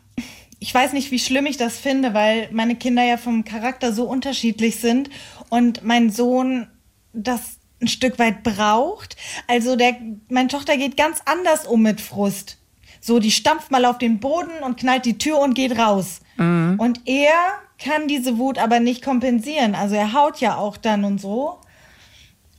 ich 0.59 0.75
weiß 0.75 0.95
nicht, 0.95 1.13
wie 1.13 1.19
schlimm 1.19 1.47
ich 1.47 1.57
das 1.57 1.79
finde, 1.79 2.13
weil 2.13 2.49
meine 2.51 2.75
Kinder 2.75 3.05
ja 3.05 3.17
vom 3.17 3.45
Charakter 3.45 3.93
so 3.93 4.05
unterschiedlich 4.05 4.77
sind 4.77 5.11
und 5.49 5.85
mein 5.85 6.11
Sohn 6.11 6.67
das 7.13 7.59
ein 7.81 7.89
Stück 7.89 8.19
weit 8.19 8.43
braucht. 8.43 9.17
Also 9.47 9.77
der, 9.77 9.97
meine 10.29 10.49
Tochter 10.49 10.77
geht 10.77 10.97
ganz 10.97 11.21
anders 11.25 11.67
um 11.67 11.83
mit 11.83 12.01
Frust. 12.01 12.59
So, 13.01 13.21
die 13.21 13.31
stampft 13.31 13.71
mal 13.71 13.85
auf 13.85 13.99
den 13.99 14.19
Boden 14.19 14.63
und 14.65 14.79
knallt 14.79 15.05
die 15.05 15.19
Tür 15.19 15.39
und 15.39 15.55
geht 15.55 15.79
raus. 15.79 16.21
Mhm. 16.37 16.77
Und 16.79 17.01
er 17.07 17.35
kann 17.79 18.09
diese 18.09 18.39
Wut 18.39 18.59
aber 18.59 18.81
nicht 18.81 19.05
kompensieren. 19.05 19.75
Also 19.75 19.95
er 19.95 20.13
haut 20.13 20.39
ja 20.41 20.57
auch 20.57 20.77
dann 20.77 21.05
und 21.05 21.21
so. 21.21 21.59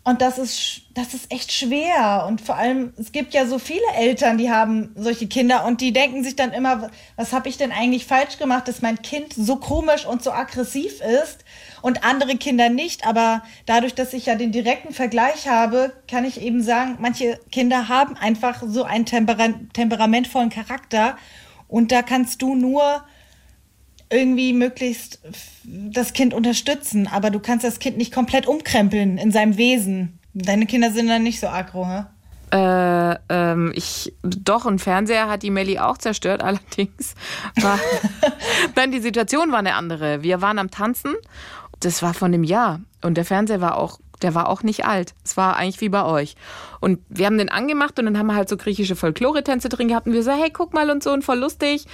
Und 0.07 0.21
das 0.21 0.37
ist, 0.37 0.83
das 0.93 1.13
ist 1.13 1.33
echt 1.33 1.51
schwer. 1.51 2.23
Und 2.29 2.39
vor 2.39 2.55
allem, 2.55 2.93
es 2.97 3.11
gibt 3.11 3.33
ja 3.33 3.45
so 3.45 3.59
viele 3.59 3.85
Eltern, 3.93 4.37
die 4.37 4.49
haben 4.49 4.93
solche 4.95 5.27
Kinder 5.27 5.65
und 5.65 5.81
die 5.81 5.91
denken 5.91 6.23
sich 6.23 6.37
dann 6.37 6.53
immer, 6.53 6.89
was 7.17 7.33
habe 7.33 7.49
ich 7.49 7.57
denn 7.57 7.73
eigentlich 7.73 8.05
falsch 8.05 8.37
gemacht, 8.37 8.69
dass 8.69 8.81
mein 8.81 9.01
Kind 9.01 9.33
so 9.33 9.57
komisch 9.57 10.05
und 10.05 10.23
so 10.23 10.31
aggressiv 10.31 11.01
ist 11.01 11.43
und 11.81 12.05
andere 12.05 12.37
Kinder 12.37 12.69
nicht. 12.69 13.05
Aber 13.05 13.43
dadurch, 13.65 13.95
dass 13.95 14.13
ich 14.13 14.27
ja 14.27 14.35
den 14.35 14.53
direkten 14.53 14.93
Vergleich 14.93 15.49
habe, 15.49 15.91
kann 16.09 16.23
ich 16.23 16.39
eben 16.41 16.63
sagen, 16.63 16.95
manche 17.01 17.37
Kinder 17.51 17.89
haben 17.89 18.15
einfach 18.15 18.63
so 18.65 18.83
einen 18.83 19.05
Temper 19.05 19.35
temperamentvollen 19.73 20.51
Charakter 20.51 21.17
und 21.67 21.91
da 21.91 22.01
kannst 22.01 22.41
du 22.41 22.55
nur 22.55 23.03
irgendwie 24.09 24.53
möglichst 24.53 25.19
das 25.65 26.13
Kind 26.13 26.33
unterstützen, 26.33 27.07
aber 27.07 27.29
du 27.29 27.39
kannst 27.39 27.65
das 27.65 27.79
Kind 27.79 27.97
nicht 27.97 28.13
komplett 28.13 28.47
umkrempeln 28.47 29.17
in 29.17 29.31
seinem 29.31 29.57
Wesen. 29.57 30.19
Deine 30.33 30.65
Kinder 30.65 30.91
sind 30.91 31.07
dann 31.07 31.23
nicht 31.23 31.39
so 31.39 31.47
aggro, 31.47 31.87
hä? 31.87 32.03
Äh, 32.49 33.17
ähm, 33.29 33.73
ich, 33.75 34.13
doch, 34.21 34.65
ein 34.65 34.79
Fernseher 34.79 35.27
hat 35.27 35.43
die 35.43 35.49
Melli 35.49 35.79
auch 35.79 35.97
zerstört, 35.97 36.41
allerdings 36.43 37.15
war, 37.59 37.79
dann 38.75 38.91
die 38.91 39.01
Situation 39.01 39.51
war 39.51 39.59
eine 39.59 39.75
andere. 39.75 40.23
Wir 40.23 40.41
waren 40.41 40.59
am 40.59 40.71
Tanzen, 40.71 41.15
das 41.79 42.01
war 42.01 42.13
von 42.13 42.31
dem 42.31 42.43
Jahr 42.43 42.79
und 43.01 43.15
der 43.15 43.25
Fernseher 43.25 43.61
war 43.61 43.77
auch 43.77 43.99
der 44.21 44.35
war 44.35 44.49
auch 44.49 44.63
nicht 44.63 44.85
alt. 44.85 45.13
Es 45.23 45.37
war 45.37 45.57
eigentlich 45.57 45.81
wie 45.81 45.89
bei 45.89 46.03
euch. 46.03 46.35
Und 46.79 46.99
wir 47.09 47.25
haben 47.25 47.37
den 47.37 47.49
angemacht 47.49 47.99
und 47.99 48.05
dann 48.05 48.17
haben 48.17 48.27
wir 48.27 48.35
halt 48.35 48.49
so 48.49 48.57
griechische 48.57 48.95
Folklore-Tänze 48.95 49.69
drin 49.69 49.87
gehabt 49.87 50.07
und 50.07 50.13
wir 50.13 50.23
so, 50.23 50.31
hey, 50.31 50.49
guck 50.51 50.73
mal 50.73 50.89
und 50.89 51.03
so 51.03 51.11
und 51.11 51.23
voll 51.23 51.39
lustig. 51.39 51.85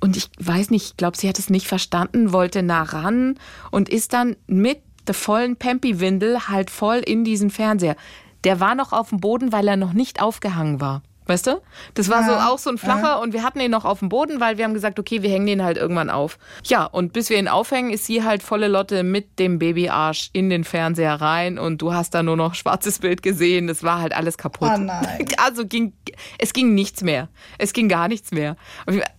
Und 0.00 0.16
ich 0.16 0.28
weiß 0.38 0.70
nicht, 0.70 0.86
ich 0.86 0.96
glaube, 0.96 1.16
sie 1.16 1.28
hat 1.28 1.38
es 1.38 1.50
nicht 1.50 1.66
verstanden, 1.66 2.32
wollte 2.32 2.62
nah 2.62 2.82
ran 2.82 3.38
und 3.70 3.88
ist 3.88 4.12
dann 4.12 4.36
mit 4.46 4.82
der 5.06 5.14
vollen 5.14 5.56
Pempi-Windel 5.56 6.48
halt 6.48 6.70
voll 6.70 6.98
in 6.98 7.24
diesen 7.24 7.50
Fernseher. 7.50 7.96
Der 8.44 8.60
war 8.60 8.74
noch 8.74 8.92
auf 8.92 9.10
dem 9.10 9.20
Boden, 9.20 9.52
weil 9.52 9.66
er 9.68 9.76
noch 9.76 9.92
nicht 9.92 10.20
aufgehangen 10.20 10.80
war. 10.80 11.02
Weißt 11.26 11.46
du? 11.46 11.62
Das 11.94 12.10
war 12.10 12.20
ja, 12.20 12.26
so 12.26 12.52
auch 12.52 12.58
so 12.58 12.68
ein 12.68 12.76
flacher 12.76 13.02
ja. 13.02 13.16
und 13.16 13.32
wir 13.32 13.42
hatten 13.42 13.58
ihn 13.60 13.70
noch 13.70 13.86
auf 13.86 14.00
dem 14.00 14.10
Boden, 14.10 14.40
weil 14.40 14.58
wir 14.58 14.64
haben 14.64 14.74
gesagt, 14.74 14.98
okay, 14.98 15.22
wir 15.22 15.30
hängen 15.30 15.46
den 15.46 15.64
halt 15.64 15.78
irgendwann 15.78 16.10
auf. 16.10 16.38
Ja, 16.64 16.84
und 16.84 17.14
bis 17.14 17.30
wir 17.30 17.38
ihn 17.38 17.48
aufhängen, 17.48 17.90
ist 17.90 18.04
sie 18.04 18.22
halt 18.22 18.42
volle 18.42 18.68
Lotte 18.68 19.02
mit 19.02 19.38
dem 19.38 19.58
Babyarsch 19.58 20.28
in 20.34 20.50
den 20.50 20.64
Fernseher 20.64 21.14
rein 21.14 21.58
und 21.58 21.80
du 21.80 21.94
hast 21.94 22.14
da 22.14 22.22
nur 22.22 22.36
noch 22.36 22.54
schwarzes 22.54 22.98
Bild 22.98 23.22
gesehen. 23.22 23.68
Das 23.68 23.82
war 23.82 24.00
halt 24.00 24.14
alles 24.14 24.36
kaputt. 24.36 24.70
Oh 24.74 24.78
nein. 24.78 25.26
Also 25.36 25.66
ging, 25.66 25.92
es 26.38 26.52
ging 26.52 26.74
nichts 26.74 27.02
mehr. 27.02 27.28
Es 27.58 27.72
ging 27.72 27.88
gar 27.88 28.08
nichts 28.08 28.30
mehr. 28.30 28.56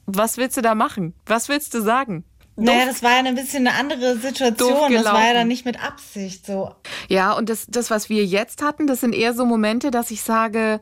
Was 0.06 0.38
willst 0.38 0.58
du 0.58 0.62
da 0.62 0.74
machen? 0.74 1.14
Was 1.26 1.50
willst 1.50 1.74
du 1.74 1.82
sagen? 1.82 2.24
Naja, 2.58 2.86
das 2.86 3.04
war 3.04 3.12
ja 3.12 3.18
ein 3.18 3.36
bisschen 3.36 3.68
eine 3.68 3.78
andere 3.78 4.18
Situation. 4.18 4.94
Das 4.94 5.06
war 5.06 5.28
ja 5.28 5.34
dann 5.34 5.48
nicht 5.48 5.66
mit 5.66 5.84
Absicht 5.84 6.46
so. 6.46 6.74
Ja, 7.10 7.34
und 7.34 7.50
das, 7.50 7.66
das, 7.68 7.92
was 7.92 8.10
wir 8.10 8.26
jetzt 8.26 8.62
hatten, 8.62 8.88
das 8.88 9.02
sind 9.02 9.14
eher 9.14 9.34
so 9.34 9.46
Momente, 9.46 9.92
dass 9.92 10.10
ich 10.10 10.22
sage, 10.22 10.80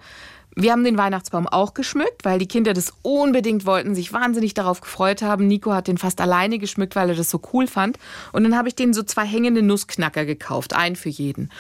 wir 0.56 0.72
haben 0.72 0.84
den 0.84 0.98
Weihnachtsbaum 0.98 1.48
auch 1.48 1.74
geschmückt, 1.74 2.24
weil 2.24 2.40
die 2.40 2.48
Kinder 2.48 2.74
das 2.74 2.94
unbedingt 3.02 3.66
wollten, 3.66 3.96
sich 3.96 4.14
wahnsinnig 4.14 4.54
darauf 4.54 4.82
gefreut 4.82 5.22
haben. 5.22 5.48
Nico 5.48 5.74
hat 5.74 5.88
den 5.88 5.98
fast 5.98 6.22
alleine 6.22 6.60
geschmückt, 6.60 6.96
weil 6.96 7.10
er 7.10 7.16
das 7.16 7.30
so 7.30 7.42
cool 7.54 7.68
fand. 7.68 7.98
Und 8.32 8.44
dann 8.44 8.56
habe 8.56 8.68
ich 8.68 8.76
denen 8.76 8.94
so 8.94 9.04
zwei 9.04 9.26
hängende 9.26 9.62
Nussknacker 9.62 10.26
gekauft, 10.26 10.74
einen 10.74 10.96
für 10.96 11.10
jeden. 11.10 11.52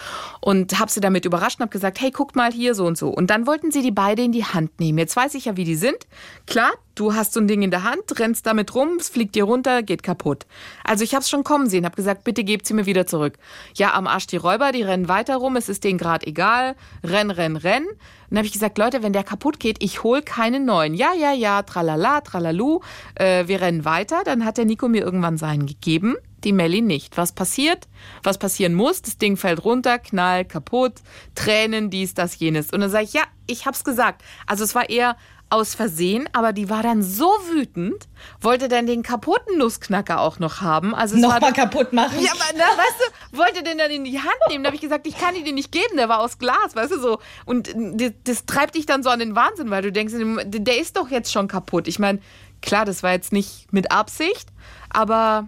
Und 0.41 0.79
habe 0.79 0.91
sie 0.91 1.01
damit 1.01 1.25
überrascht 1.25 1.59
und 1.59 1.63
habe 1.63 1.71
gesagt, 1.71 2.01
hey, 2.01 2.11
guckt 2.11 2.35
mal 2.35 2.51
hier 2.51 2.75
so 2.75 2.85
und 2.85 2.97
so. 2.97 3.09
Und 3.09 3.29
dann 3.29 3.47
wollten 3.47 3.71
sie 3.71 3.81
die 3.81 3.91
beide 3.91 4.23
in 4.23 4.31
die 4.31 4.45
Hand 4.45 4.79
nehmen. 4.79 4.97
Jetzt 4.97 5.15
weiß 5.15 5.33
ich 5.35 5.45
ja, 5.45 5.57
wie 5.57 5.65
die 5.65 5.75
sind. 5.75 5.97
Klar, 6.45 6.71
du 6.95 7.13
hast 7.13 7.33
so 7.33 7.39
ein 7.39 7.47
Ding 7.47 7.61
in 7.61 7.71
der 7.71 7.83
Hand, 7.83 8.19
rennst 8.19 8.45
damit 8.45 8.75
rum, 8.75 8.97
es 8.99 9.09
fliegt 9.09 9.35
dir 9.35 9.45
runter, 9.45 9.83
geht 9.83 10.03
kaputt. 10.03 10.45
Also 10.83 11.03
ich 11.03 11.13
habe 11.13 11.21
es 11.21 11.29
schon 11.29 11.43
kommen 11.43 11.69
sehen, 11.69 11.85
habe 11.85 11.95
gesagt, 11.95 12.23
bitte 12.23 12.43
gebt 12.43 12.67
sie 12.67 12.73
mir 12.73 12.85
wieder 12.85 13.07
zurück. 13.07 13.33
Ja, 13.75 13.93
am 13.93 14.07
Arsch 14.07 14.27
die 14.27 14.37
Räuber, 14.37 14.71
die 14.71 14.83
rennen 14.83 15.07
weiter 15.07 15.37
rum, 15.37 15.55
es 15.55 15.69
ist 15.69 15.83
denen 15.83 15.97
gerade 15.97 16.27
egal, 16.27 16.75
renn, 17.03 17.31
renn, 17.31 17.55
renn. 17.55 17.85
Dann 18.29 18.39
habe 18.39 18.47
ich 18.47 18.53
gesagt, 18.53 18.77
Leute, 18.77 19.03
wenn 19.03 19.13
der 19.13 19.23
kaputt 19.23 19.59
geht, 19.59 19.83
ich 19.83 20.03
hol 20.03 20.23
keinen 20.23 20.65
neuen. 20.65 20.95
Ja, 20.95 21.13
ja, 21.13 21.33
ja, 21.33 21.61
tralala, 21.61 22.21
tralalu, 22.21 22.79
äh, 23.15 23.47
wir 23.47 23.61
rennen 23.61 23.85
weiter. 23.85 24.23
Dann 24.25 24.43
hat 24.43 24.57
der 24.57 24.65
Nico 24.65 24.87
mir 24.87 25.03
irgendwann 25.03 25.37
seinen 25.37 25.67
gegeben, 25.67 26.15
die 26.43 26.51
Melli 26.51 26.81
nicht. 26.81 27.15
Was 27.15 27.31
passiert? 27.31 27.87
Was 28.23 28.39
passieren 28.39 28.73
muss? 28.73 29.03
Das 29.03 29.19
Ding 29.19 29.37
fällt 29.37 29.63
runter, 29.63 29.99
knall, 29.99 30.45
kaputt, 30.45 30.93
Tränen, 31.35 31.91
dies, 31.91 32.15
das, 32.15 32.39
jenes. 32.39 32.71
Und 32.71 32.81
dann 32.81 32.89
sage 32.89 33.03
ich, 33.03 33.13
ja, 33.13 33.23
ich 33.45 33.67
hab's 33.67 33.83
gesagt. 33.83 34.23
Also 34.47 34.63
es 34.63 34.73
war 34.73 34.89
eher 34.89 35.15
aus 35.53 35.75
Versehen, 35.75 36.27
aber 36.33 36.51
die 36.51 36.69
war 36.69 36.81
dann 36.81 37.03
so 37.03 37.27
wütend, 37.51 38.07
wollte 38.41 38.67
dann 38.67 38.87
den 38.87 39.03
kaputten 39.03 39.59
Nussknacker 39.59 40.19
auch 40.19 40.39
noch 40.39 40.61
haben. 40.61 40.95
Also 40.95 41.15
Nochmal 41.15 41.53
kaputt 41.53 41.93
machen. 41.93 42.19
Ja, 42.19 42.31
aber 42.31 42.57
na, 42.57 42.63
weißt 42.63 42.95
du, 43.31 43.37
wollte 43.37 43.63
den 43.63 43.77
dann 43.77 43.91
in 43.91 44.03
die 44.03 44.17
Hand 44.17 44.33
nehmen. 44.49 44.63
Da 44.63 44.69
habe 44.69 44.75
ich 44.75 44.81
gesagt, 44.81 45.05
ich 45.05 45.15
kann 45.15 45.35
ihn 45.35 45.45
dir 45.45 45.53
nicht 45.53 45.71
geben, 45.71 45.95
der 45.95 46.09
war 46.09 46.21
aus 46.21 46.39
Glas, 46.39 46.75
weißt 46.75 46.93
du 46.93 46.99
so. 46.99 47.19
Und 47.45 47.71
das, 47.75 48.11
das 48.23 48.45
treibt 48.47 48.73
dich 48.73 48.87
dann 48.87 49.03
so 49.03 49.09
an 49.09 49.19
den 49.19 49.35
Wahnsinn, 49.35 49.69
weil 49.69 49.83
du 49.83 49.91
denkst, 49.91 50.15
der 50.47 50.79
ist 50.79 50.97
doch 50.97 51.09
jetzt 51.11 51.31
schon 51.31 51.47
kaputt. 51.47 51.87
Ich 51.87 51.99
meine, 51.99 52.19
klar, 52.63 52.85
das 52.85 53.03
war 53.03 53.11
jetzt 53.11 53.31
nicht 53.31 53.71
mit 53.71 53.91
Absicht, 53.91 54.49
aber 54.89 55.47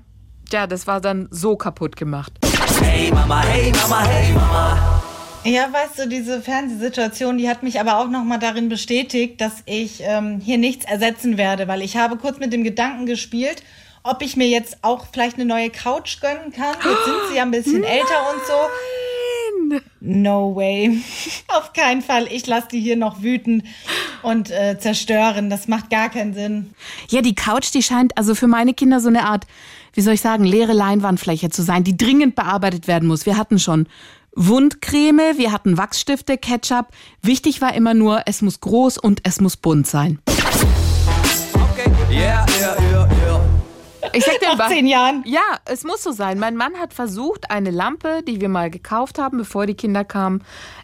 ja, 0.51 0.67
das 0.67 0.85
war 0.85 1.01
dann 1.01 1.27
so 1.31 1.55
kaputt 1.55 1.95
gemacht. 1.95 2.33
Hey 2.79 3.11
Mama, 3.11 3.41
hey 3.41 3.71
Mama, 3.71 4.03
hey 4.03 4.33
Mama. 4.33 4.94
Ja, 5.45 5.71
weißt 5.71 5.99
du, 5.99 6.07
diese 6.07 6.41
Fernsehsituation, 6.41 7.37
die 7.37 7.47
hat 7.47 7.61
mich 7.61 7.79
aber 7.79 7.99
auch 7.99 8.09
nochmal 8.09 8.39
darin 8.39 8.67
bestätigt, 8.67 9.39
dass 9.39 9.61
ich 9.65 10.01
ähm, 10.01 10.41
hier 10.43 10.57
nichts 10.57 10.85
ersetzen 10.85 11.37
werde, 11.37 11.67
weil 11.67 11.83
ich 11.83 11.97
habe 11.97 12.17
kurz 12.17 12.39
mit 12.39 12.51
dem 12.51 12.63
Gedanken 12.63 13.05
gespielt, 13.05 13.61
ob 14.01 14.23
ich 14.23 14.35
mir 14.35 14.47
jetzt 14.47 14.79
auch 14.81 15.05
vielleicht 15.13 15.35
eine 15.35 15.45
neue 15.45 15.69
Couch 15.69 16.19
gönnen 16.19 16.51
kann. 16.51 16.73
Jetzt 16.83 17.05
sind 17.05 17.17
sie 17.29 17.35
ja 17.37 17.43
ein 17.43 17.51
bisschen 17.51 17.81
Nein. 17.81 17.91
älter 17.91 18.33
und 18.33 18.41
so. 18.47 19.81
No 19.99 20.55
way. 20.55 20.99
Auf 21.47 21.73
keinen 21.73 22.01
Fall. 22.01 22.27
Ich 22.31 22.47
lasse 22.47 22.69
die 22.71 22.79
hier 22.79 22.95
noch 22.95 23.21
wüten 23.21 23.63
und 24.23 24.49
äh, 24.49 24.79
zerstören. 24.79 25.51
Das 25.51 25.67
macht 25.67 25.91
gar 25.91 26.09
keinen 26.09 26.33
Sinn. 26.33 26.73
Ja, 27.09 27.21
die 27.21 27.35
Couch, 27.35 27.71
die 27.71 27.83
scheint 27.83 28.17
also 28.17 28.33
für 28.33 28.47
meine 28.47 28.73
Kinder 28.73 28.99
so 28.99 29.09
eine 29.09 29.25
Art, 29.25 29.45
wie 29.93 30.01
soll 30.01 30.15
ich 30.15 30.21
sagen, 30.21 30.43
leere 30.43 30.73
Leinwandfläche 30.73 31.49
zu 31.49 31.61
sein, 31.61 31.83
die 31.83 31.97
dringend 31.97 32.35
bearbeitet 32.35 32.87
werden 32.87 33.07
muss. 33.07 33.27
Wir 33.27 33.37
hatten 33.37 33.59
schon 33.59 33.87
Wundcreme, 34.35 35.37
wir 35.37 35.53
hatten 35.53 35.77
Wachsstifte, 35.77 36.37
Ketchup. 36.37 36.87
Wichtig 37.21 37.61
war 37.61 37.73
immer 37.73 37.93
nur, 37.93 38.23
es 38.25 38.41
muss 38.41 38.59
groß 38.59 38.97
und 38.97 39.21
es 39.23 39.39
muss 39.39 39.55
bunt 39.55 39.87
sein. 39.87 40.19
Okay. 41.71 41.89
Yeah, 42.11 42.45
yeah, 42.59 42.75
yeah, 42.91 43.09
yeah. 43.25 43.41
Ich 44.13 44.25
sag 44.25 44.39
dir 44.39 44.55
Nach 44.55 44.69
zehn 44.69 44.87
Jahren. 44.87 45.23
Ja, 45.25 45.41
es 45.65 45.83
muss 45.83 46.03
so 46.03 46.11
sein. 46.11 46.37
Mein 46.37 46.55
Mann 46.55 46.75
hat 46.75 46.93
versucht, 46.93 47.49
eine 47.49 47.71
Lampe, 47.71 48.21
die 48.27 48.39
wir 48.41 48.49
mal 48.49 48.69
gekauft 48.69 49.19
haben, 49.19 49.37
bevor 49.37 49.65
die 49.65 49.73
Kinder 49.73 50.03
kamen, 50.03 50.43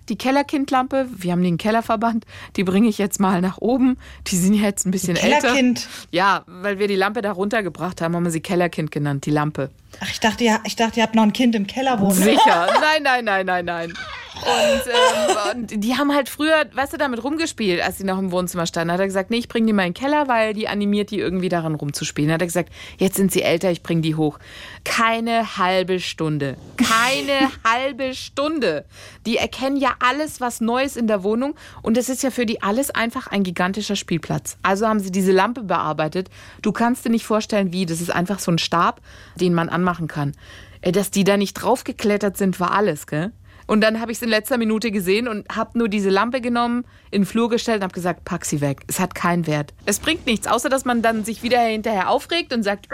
die 0.09 0.17
Kellerkindlampe, 0.17 1.07
wir 1.11 1.31
haben 1.33 1.43
den 1.43 1.57
Keller 1.57 1.83
verbannt, 1.83 2.25
die 2.55 2.63
bringe 2.63 2.87
ich 2.87 2.97
jetzt 2.97 3.19
mal 3.19 3.41
nach 3.41 3.57
oben. 3.59 3.97
Die 4.27 4.37
sind 4.37 4.53
jetzt 4.53 4.85
ein 4.85 4.91
bisschen 4.91 5.15
die 5.15 5.21
Kellerkind. 5.21 5.79
älter. 5.79 5.89
Ja, 6.11 6.43
weil 6.47 6.79
wir 6.79 6.87
die 6.87 6.95
Lampe 6.95 7.21
da 7.21 7.31
runtergebracht 7.33 8.01
haben, 8.01 8.15
haben 8.15 8.23
wir 8.23 8.31
sie 8.31 8.41
Kellerkind 8.41 8.91
genannt, 8.91 9.25
die 9.25 9.31
Lampe. 9.31 9.69
Ach, 9.99 10.09
ich 10.09 10.19
dachte, 10.19 10.43
ja, 10.43 10.59
ich 10.65 10.75
dachte, 10.75 10.99
ihr 10.99 11.03
habt 11.03 11.15
noch 11.15 11.23
ein 11.23 11.33
Kind 11.33 11.55
im 11.55 11.67
Keller 11.67 11.99
wohnen. 11.99 12.13
Sicher. 12.13 12.67
Nein, 12.81 13.03
nein, 13.03 13.25
nein, 13.25 13.45
nein, 13.45 13.65
nein. 13.65 13.93
Und, 14.41 14.81
ähm, 14.87 15.61
und, 15.61 15.83
die 15.83 15.97
haben 15.97 16.13
halt 16.13 16.27
früher, 16.27 16.65
weißt 16.73 16.93
du, 16.93 16.97
damit 16.97 17.23
rumgespielt, 17.23 17.81
als 17.81 17.97
sie 17.99 18.03
noch 18.03 18.17
im 18.17 18.31
Wohnzimmer 18.31 18.65
standen. 18.65 18.91
Hat 18.91 18.99
er 18.99 19.05
gesagt, 19.05 19.29
nee, 19.29 19.37
ich 19.37 19.47
bringe 19.47 19.67
die 19.67 19.73
mal 19.73 19.83
in 19.85 19.93
den 19.93 20.01
Keller, 20.01 20.27
weil 20.27 20.53
die 20.53 20.67
animiert 20.67 21.11
die 21.11 21.19
irgendwie 21.19 21.49
daran 21.49 21.75
rumzuspielen. 21.75 22.31
Hat 22.31 22.41
er 22.41 22.47
gesagt, 22.47 22.71
jetzt 22.97 23.15
sind 23.17 23.31
sie 23.31 23.43
älter, 23.43 23.69
ich 23.71 23.83
bringe 23.83 24.01
die 24.01 24.15
hoch. 24.15 24.39
Keine 24.83 25.57
halbe 25.57 25.99
Stunde. 25.99 26.57
Keine 26.77 27.51
halbe 27.63 28.15
Stunde. 28.15 28.85
Die 29.25 29.37
erkennen 29.37 29.77
ja 29.77 29.95
alles, 29.99 30.41
was 30.41 30.61
Neues 30.61 30.95
in 30.95 31.07
der 31.07 31.23
Wohnung. 31.23 31.55
Und 31.83 31.97
es 31.97 32.09
ist 32.09 32.23
ja 32.23 32.31
für 32.31 32.45
die 32.45 32.63
alles 32.63 32.89
einfach 32.89 33.27
ein 33.27 33.43
gigantischer 33.43 33.95
Spielplatz. 33.95 34.57
Also 34.63 34.87
haben 34.87 34.99
sie 34.99 35.11
diese 35.11 35.31
Lampe 35.31 35.61
bearbeitet. 35.61 36.29
Du 36.61 36.71
kannst 36.71 37.05
dir 37.05 37.11
nicht 37.11 37.25
vorstellen, 37.25 37.71
wie. 37.73 37.85
Das 37.85 38.01
ist 38.01 38.09
einfach 38.11 38.39
so 38.39 38.51
ein 38.51 38.57
Stab, 38.57 39.01
den 39.35 39.53
man 39.53 39.69
anmachen 39.81 40.07
kann. 40.07 40.33
Dass 40.81 41.11
die 41.11 41.23
da 41.23 41.37
nicht 41.37 41.53
draufgeklettert 41.55 42.37
sind, 42.37 42.59
war 42.59 42.71
alles, 42.71 43.07
gell? 43.07 43.31
Und 43.67 43.81
dann 43.81 44.01
habe 44.01 44.11
ich 44.11 44.17
es 44.17 44.21
in 44.21 44.29
letzter 44.29 44.57
Minute 44.57 44.91
gesehen 44.91 45.27
und 45.27 45.47
habe 45.55 45.77
nur 45.77 45.87
diese 45.87 46.09
Lampe 46.09 46.41
genommen, 46.41 46.83
in 47.09 47.21
den 47.21 47.25
Flur 47.25 47.49
gestellt 47.49 47.77
und 47.77 47.83
habe 47.83 47.93
gesagt, 47.93 48.25
pack 48.25 48.43
sie 48.45 48.59
weg. 48.59 48.81
Es 48.87 48.99
hat 48.99 49.15
keinen 49.15 49.47
Wert. 49.47 49.73
Es 49.85 49.99
bringt 49.99 50.25
nichts, 50.25 50.47
außer 50.47 50.67
dass 50.69 50.83
man 50.83 51.01
dann 51.01 51.23
sich 51.23 51.41
wieder 51.41 51.61
hinterher 51.61 52.09
aufregt 52.09 52.53
und 52.53 52.63
sagt, 52.63 52.89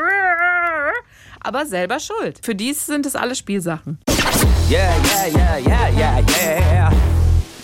aber 1.39 1.65
selber 1.65 1.99
schuld. 1.99 2.39
Für 2.43 2.53
dies 2.53 2.85
sind 2.85 3.05
es 3.05 3.15
alles 3.15 3.37
Spielsachen. 3.37 3.99
Yeah, 4.69 4.95
yeah, 5.03 5.57
yeah, 5.57 5.57
yeah, 5.57 5.89
yeah, 5.97 6.19
yeah. 6.73 6.91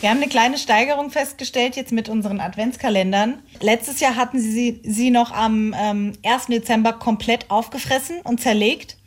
Wir 0.04 0.10
haben 0.10 0.18
eine 0.18 0.28
kleine 0.28 0.58
Steigerung 0.58 1.12
festgestellt 1.12 1.78
jetzt 1.78 1.94
mit 1.94 2.10
unseren 2.10 2.42
Adventskalendern. 2.42 3.40
Letztes 3.62 4.02
Jahr 4.02 4.18
hatten 4.18 4.38
sie 4.38 4.82
sie 4.84 5.12
noch 5.12 5.32
am 5.32 5.74
ähm, 5.80 6.12
1. 6.26 6.48
Dezember 6.48 6.92
komplett 6.92 7.50
aufgefressen 7.50 8.20
und 8.24 8.42
zerlegt. 8.42 8.98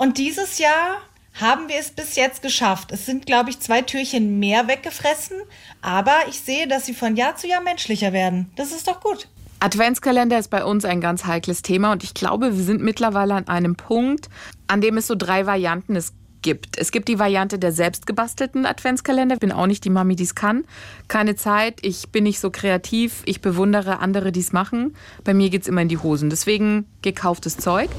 Und 0.00 0.16
dieses 0.16 0.56
Jahr 0.56 0.96
haben 1.38 1.68
wir 1.68 1.78
es 1.78 1.90
bis 1.90 2.16
jetzt 2.16 2.40
geschafft. 2.40 2.90
Es 2.90 3.04
sind, 3.04 3.26
glaube 3.26 3.50
ich, 3.50 3.60
zwei 3.60 3.82
Türchen 3.82 4.38
mehr 4.38 4.66
weggefressen, 4.66 5.36
aber 5.82 6.14
ich 6.26 6.40
sehe, 6.40 6.66
dass 6.66 6.86
sie 6.86 6.94
von 6.94 7.16
Jahr 7.16 7.36
zu 7.36 7.46
Jahr 7.46 7.60
menschlicher 7.60 8.14
werden. 8.14 8.50
Das 8.56 8.72
ist 8.72 8.88
doch 8.88 9.02
gut. 9.02 9.28
Adventskalender 9.58 10.38
ist 10.38 10.48
bei 10.48 10.64
uns 10.64 10.86
ein 10.86 11.02
ganz 11.02 11.26
heikles 11.26 11.60
Thema 11.60 11.92
und 11.92 12.02
ich 12.02 12.14
glaube, 12.14 12.56
wir 12.56 12.64
sind 12.64 12.80
mittlerweile 12.80 13.34
an 13.34 13.46
einem 13.48 13.76
Punkt, 13.76 14.30
an 14.68 14.80
dem 14.80 14.96
es 14.96 15.06
so 15.06 15.14
drei 15.14 15.44
Varianten 15.44 15.96
es 15.96 16.14
gibt. 16.42 16.78
Es 16.78 16.90
gibt 16.90 17.08
die 17.08 17.18
Variante 17.18 17.58
der 17.58 17.72
selbstgebastelten 17.72 18.66
Adventskalender. 18.66 19.34
Ich 19.34 19.40
bin 19.40 19.52
auch 19.52 19.66
nicht 19.66 19.84
die 19.84 19.90
Mami, 19.90 20.16
die 20.16 20.24
es 20.24 20.34
kann. 20.34 20.64
Keine 21.08 21.36
Zeit, 21.36 21.78
ich 21.82 22.10
bin 22.10 22.24
nicht 22.24 22.40
so 22.40 22.50
kreativ, 22.50 23.22
ich 23.24 23.40
bewundere 23.40 23.98
andere, 23.98 24.32
die 24.32 24.40
es 24.40 24.52
machen. 24.52 24.94
Bei 25.24 25.34
mir 25.34 25.50
geht 25.50 25.62
es 25.62 25.68
immer 25.68 25.82
in 25.82 25.88
die 25.88 25.98
Hosen. 25.98 26.30
Deswegen 26.30 26.86
gekauftes 27.02 27.56
Zeug. 27.56 27.90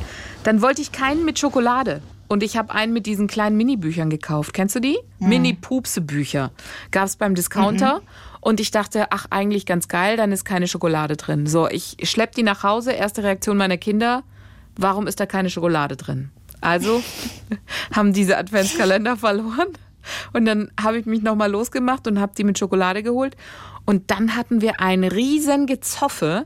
Dann 0.43 0.61
wollte 0.61 0.81
ich 0.81 0.91
keinen 0.91 1.25
mit 1.25 1.39
Schokolade. 1.39 2.01
Und 2.27 2.43
ich 2.43 2.55
habe 2.55 2.73
einen 2.73 2.93
mit 2.93 3.07
diesen 3.07 3.27
kleinen 3.27 3.57
Mini-Büchern 3.57 4.09
gekauft. 4.09 4.53
Kennst 4.53 4.75
du 4.75 4.79
die? 4.79 4.97
Mhm. 5.19 5.27
Mini-Pupse-Bücher. 5.27 6.51
Gab 6.91 7.05
es 7.07 7.17
beim 7.17 7.35
Discounter. 7.35 7.95
Mhm. 7.99 8.07
Und 8.39 8.59
ich 8.59 8.71
dachte, 8.71 9.11
ach, 9.11 9.25
eigentlich 9.29 9.65
ganz 9.65 9.89
geil, 9.89 10.15
dann 10.15 10.31
ist 10.31 10.45
keine 10.45 10.67
Schokolade 10.67 11.17
drin. 11.17 11.45
So, 11.45 11.67
ich 11.67 11.97
schlepp 12.03 12.31
die 12.31 12.43
nach 12.43 12.63
Hause. 12.63 12.93
Erste 12.93 13.23
Reaktion 13.23 13.57
meiner 13.57 13.77
Kinder, 13.77 14.23
warum 14.77 15.07
ist 15.07 15.19
da 15.19 15.25
keine 15.25 15.49
Schokolade 15.49 15.97
drin? 15.97 16.31
Also 16.61 17.03
haben 17.95 18.13
diese 18.13 18.37
Adventskalender 18.37 19.17
verloren. 19.17 19.67
Und 20.33 20.45
dann 20.45 20.71
habe 20.81 20.97
ich 20.97 21.05
mich 21.05 21.21
nochmal 21.21 21.51
losgemacht 21.51 22.07
und 22.07 22.19
habe 22.19 22.33
die 22.35 22.43
mit 22.43 22.57
Schokolade 22.57 23.03
geholt. 23.03 23.35
Und 23.85 24.09
dann 24.09 24.35
hatten 24.35 24.61
wir 24.61 24.79
ein 24.79 25.03
riesen 25.03 25.67
Gezoffe 25.67 26.45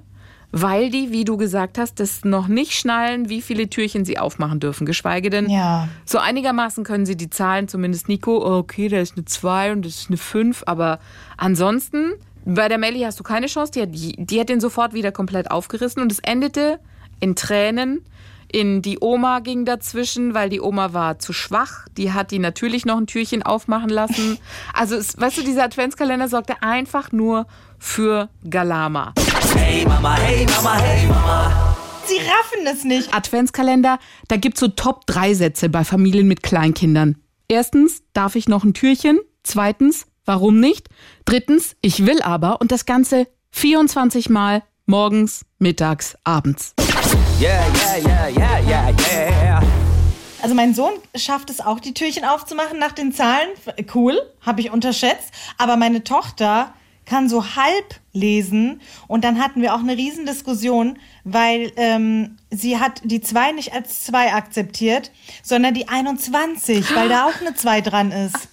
weil 0.57 0.89
die, 0.89 1.11
wie 1.11 1.25
du 1.25 1.35
gesagt 1.35 1.77
hast, 1.77 1.99
das 1.99 2.23
noch 2.23 2.47
nicht 2.47 2.71
schnallen, 2.71 3.27
wie 3.27 3.41
viele 3.41 3.69
Türchen 3.69 4.05
sie 4.05 4.17
aufmachen 4.17 4.61
dürfen. 4.61 4.85
Geschweige 4.85 5.29
denn, 5.29 5.49
ja. 5.49 5.89
so 6.05 6.17
einigermaßen 6.17 6.85
können 6.85 7.05
sie 7.05 7.17
die 7.17 7.29
Zahlen, 7.29 7.67
zumindest 7.67 8.07
Nico, 8.07 8.37
okay, 8.59 8.87
da 8.87 8.99
ist 8.99 9.17
eine 9.17 9.25
2 9.25 9.73
und 9.73 9.85
das 9.85 9.95
ist 9.95 10.09
eine 10.09 10.15
5, 10.15 10.63
aber 10.65 10.99
ansonsten, 11.35 12.13
bei 12.45 12.69
der 12.69 12.77
Melli 12.77 13.01
hast 13.01 13.19
du 13.19 13.23
keine 13.23 13.47
Chance, 13.47 13.73
die 13.73 13.81
hat, 13.81 13.89
die 13.91 14.39
hat 14.39 14.47
den 14.47 14.61
sofort 14.61 14.93
wieder 14.93 15.11
komplett 15.11 15.51
aufgerissen 15.51 16.01
und 16.01 16.09
es 16.09 16.19
endete 16.19 16.79
in 17.19 17.35
Tränen. 17.35 18.05
In 18.51 18.81
die 18.81 18.97
Oma 19.01 19.39
ging 19.39 19.65
dazwischen, 19.65 20.33
weil 20.33 20.49
die 20.49 20.61
Oma 20.61 20.93
war 20.93 21.19
zu 21.19 21.33
schwach. 21.33 21.87
Die 21.97 22.13
hat 22.13 22.31
die 22.31 22.39
natürlich 22.39 22.85
noch 22.85 22.97
ein 22.97 23.07
Türchen 23.07 23.43
aufmachen 23.43 23.89
lassen. 23.89 24.37
Also, 24.73 24.95
es, 24.95 25.19
weißt 25.19 25.37
du, 25.37 25.43
dieser 25.43 25.63
Adventskalender 25.63 26.27
sorgte 26.27 26.61
einfach 26.61 27.11
nur 27.11 27.47
für 27.79 28.29
Galama. 28.49 29.13
Hey 29.55 29.85
Mama, 29.85 30.15
hey 30.17 30.45
Mama, 30.45 30.75
hey 30.75 31.07
Mama. 31.07 31.77
Sie 32.05 32.17
raffen 32.17 32.67
es 32.67 32.83
nicht. 32.83 33.13
Adventskalender, 33.13 33.99
da 34.27 34.37
gibt 34.37 34.55
es 34.55 34.59
so 34.59 34.67
Top 34.67 35.07
3 35.07 35.33
Sätze 35.33 35.69
bei 35.69 35.83
Familien 35.83 36.27
mit 36.27 36.43
Kleinkindern. 36.43 37.17
Erstens, 37.47 38.03
darf 38.13 38.35
ich 38.35 38.47
noch 38.47 38.63
ein 38.63 38.73
Türchen? 38.73 39.19
Zweitens, 39.43 40.07
warum 40.25 40.59
nicht? 40.59 40.89
Drittens, 41.25 41.75
ich 41.81 42.05
will 42.05 42.21
aber. 42.21 42.59
Und 42.61 42.71
das 42.71 42.85
Ganze 42.85 43.27
24 43.51 44.29
Mal 44.29 44.63
morgens, 44.85 45.45
mittags, 45.59 46.17
abends. 46.23 46.73
Yeah, 47.37 47.65
yeah, 47.75 47.97
yeah, 47.97 48.29
yeah, 48.29 48.59
yeah, 48.61 48.93
yeah. 49.43 49.63
Also 50.41 50.55
mein 50.55 50.73
Sohn 50.73 50.93
schafft 51.15 51.49
es 51.49 51.59
auch, 51.59 51.81
die 51.81 51.93
Türchen 51.93 52.23
aufzumachen 52.23 52.79
nach 52.79 52.93
den 52.93 53.11
Zahlen. 53.11 53.49
Cool, 53.93 54.17
habe 54.39 54.61
ich 54.61 54.71
unterschätzt. 54.71 55.31
Aber 55.57 55.75
meine 55.75 56.05
Tochter 56.05 56.73
kann 57.05 57.27
so 57.27 57.55
halb 57.55 57.99
lesen. 58.13 58.79
Und 59.07 59.25
dann 59.25 59.43
hatten 59.43 59.61
wir 59.61 59.75
auch 59.75 59.79
eine 59.79 59.97
Riesendiskussion, 59.97 60.97
weil 61.25 61.73
ähm, 61.75 62.37
sie 62.51 62.79
hat 62.79 63.01
die 63.03 63.19
zwei 63.19 63.51
nicht 63.51 63.73
als 63.73 64.05
zwei 64.05 64.33
akzeptiert, 64.33 65.11
sondern 65.43 65.73
die 65.73 65.89
21, 65.89 66.95
weil 66.95 67.09
da 67.09 67.25
auch 67.25 67.41
eine 67.41 67.53
zwei 67.53 67.81
dran 67.81 68.11
ist. 68.13 68.47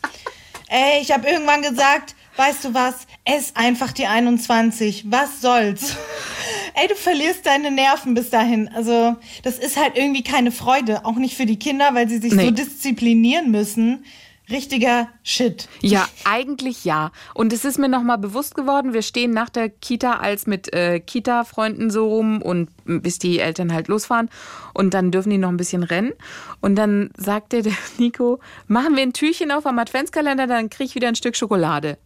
Ey, 0.68 1.00
ich 1.02 1.12
habe 1.12 1.28
irgendwann 1.28 1.62
gesagt, 1.62 2.16
weißt 2.36 2.64
du 2.64 2.74
was, 2.74 3.06
ess 3.24 3.52
einfach 3.54 3.92
die 3.92 4.06
21, 4.06 5.10
was 5.10 5.40
soll's? 5.40 5.96
Ey, 6.74 6.88
du 6.88 6.94
verlierst 6.94 7.44
deine 7.44 7.70
Nerven 7.70 8.14
bis 8.14 8.30
dahin. 8.30 8.68
Also, 8.68 9.16
das 9.42 9.58
ist 9.58 9.76
halt 9.76 9.96
irgendwie 9.96 10.22
keine 10.22 10.52
Freude, 10.52 11.04
auch 11.04 11.16
nicht 11.16 11.36
für 11.36 11.46
die 11.46 11.58
Kinder, 11.58 11.90
weil 11.92 12.08
sie 12.08 12.18
sich 12.18 12.32
nee. 12.32 12.46
so 12.46 12.50
disziplinieren 12.50 13.50
müssen 13.50 14.04
richtiger 14.50 15.08
Shit. 15.22 15.68
Ja, 15.80 16.08
eigentlich 16.24 16.84
ja. 16.84 17.10
Und 17.34 17.52
es 17.52 17.64
ist 17.64 17.78
mir 17.78 17.88
nochmal 17.88 18.18
bewusst 18.18 18.54
geworden, 18.54 18.92
wir 18.92 19.02
stehen 19.02 19.32
nach 19.32 19.48
der 19.48 19.68
Kita 19.68 20.18
als 20.18 20.46
mit 20.46 20.72
äh, 20.72 21.00
Kita-Freunden 21.00 21.90
so 21.90 22.08
rum 22.08 22.42
und 22.42 22.68
bis 22.84 23.18
die 23.18 23.38
Eltern 23.38 23.72
halt 23.72 23.88
losfahren 23.88 24.28
und 24.74 24.94
dann 24.94 25.10
dürfen 25.10 25.30
die 25.30 25.38
noch 25.38 25.48
ein 25.48 25.56
bisschen 25.56 25.82
rennen. 25.82 26.12
Und 26.60 26.76
dann 26.76 27.10
sagte 27.16 27.62
der 27.62 27.72
Nico, 27.98 28.40
machen 28.68 28.96
wir 28.96 29.02
ein 29.02 29.12
Türchen 29.12 29.50
auf 29.50 29.66
am 29.66 29.78
Adventskalender, 29.78 30.46
dann 30.46 30.70
kriege 30.70 30.84
ich 30.84 30.94
wieder 30.94 31.08
ein 31.08 31.16
Stück 31.16 31.36
Schokolade. 31.36 31.98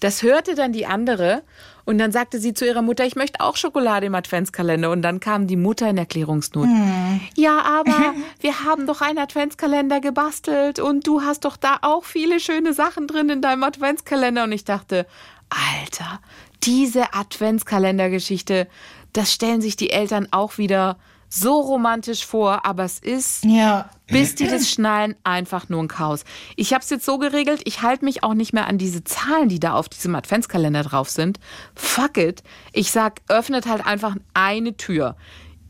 Das 0.00 0.22
hörte 0.22 0.54
dann 0.54 0.72
die 0.72 0.86
andere 0.86 1.42
und 1.90 1.98
dann 1.98 2.12
sagte 2.12 2.38
sie 2.38 2.54
zu 2.54 2.64
ihrer 2.64 2.82
Mutter, 2.82 3.04
ich 3.04 3.16
möchte 3.16 3.40
auch 3.40 3.56
Schokolade 3.56 4.06
im 4.06 4.14
Adventskalender. 4.14 4.90
Und 4.90 5.02
dann 5.02 5.18
kam 5.18 5.46
die 5.46 5.56
Mutter 5.56 5.90
in 5.90 5.98
Erklärungsnot. 5.98 6.66
Hm. 6.66 7.20
Ja, 7.36 7.62
aber 7.62 8.14
wir 8.40 8.64
haben 8.64 8.86
doch 8.86 9.00
einen 9.00 9.18
Adventskalender 9.18 10.00
gebastelt 10.00 10.78
und 10.78 11.06
du 11.06 11.22
hast 11.22 11.44
doch 11.44 11.56
da 11.56 11.78
auch 11.82 12.04
viele 12.04 12.38
schöne 12.38 12.74
Sachen 12.74 13.08
drin 13.08 13.28
in 13.28 13.42
deinem 13.42 13.64
Adventskalender. 13.64 14.44
Und 14.44 14.52
ich 14.52 14.64
dachte, 14.64 15.04
Alter, 15.48 16.20
diese 16.62 17.12
Adventskalendergeschichte, 17.12 18.68
das 19.12 19.32
stellen 19.32 19.60
sich 19.60 19.74
die 19.74 19.90
Eltern 19.90 20.28
auch 20.30 20.58
wieder 20.58 20.96
so 21.30 21.60
romantisch 21.60 22.26
vor, 22.26 22.66
aber 22.66 22.84
es 22.84 22.98
ist, 22.98 23.44
ja. 23.44 23.88
bis 24.08 24.34
die 24.34 24.48
das 24.48 24.68
schnallen, 24.68 25.14
einfach 25.22 25.68
nur 25.68 25.80
ein 25.80 25.88
Chaos. 25.88 26.24
Ich 26.56 26.74
habe 26.74 26.82
es 26.82 26.90
jetzt 26.90 27.06
so 27.06 27.18
geregelt, 27.18 27.62
ich 27.64 27.82
halte 27.82 28.04
mich 28.04 28.24
auch 28.24 28.34
nicht 28.34 28.52
mehr 28.52 28.66
an 28.66 28.78
diese 28.78 29.04
Zahlen, 29.04 29.48
die 29.48 29.60
da 29.60 29.74
auf 29.74 29.88
diesem 29.88 30.14
Adventskalender 30.16 30.82
drauf 30.82 31.08
sind. 31.08 31.38
Fuck 31.76 32.18
it. 32.18 32.42
Ich 32.72 32.90
sag, 32.90 33.22
öffnet 33.28 33.66
halt 33.66 33.86
einfach 33.86 34.16
eine 34.34 34.76
Tür. 34.76 35.16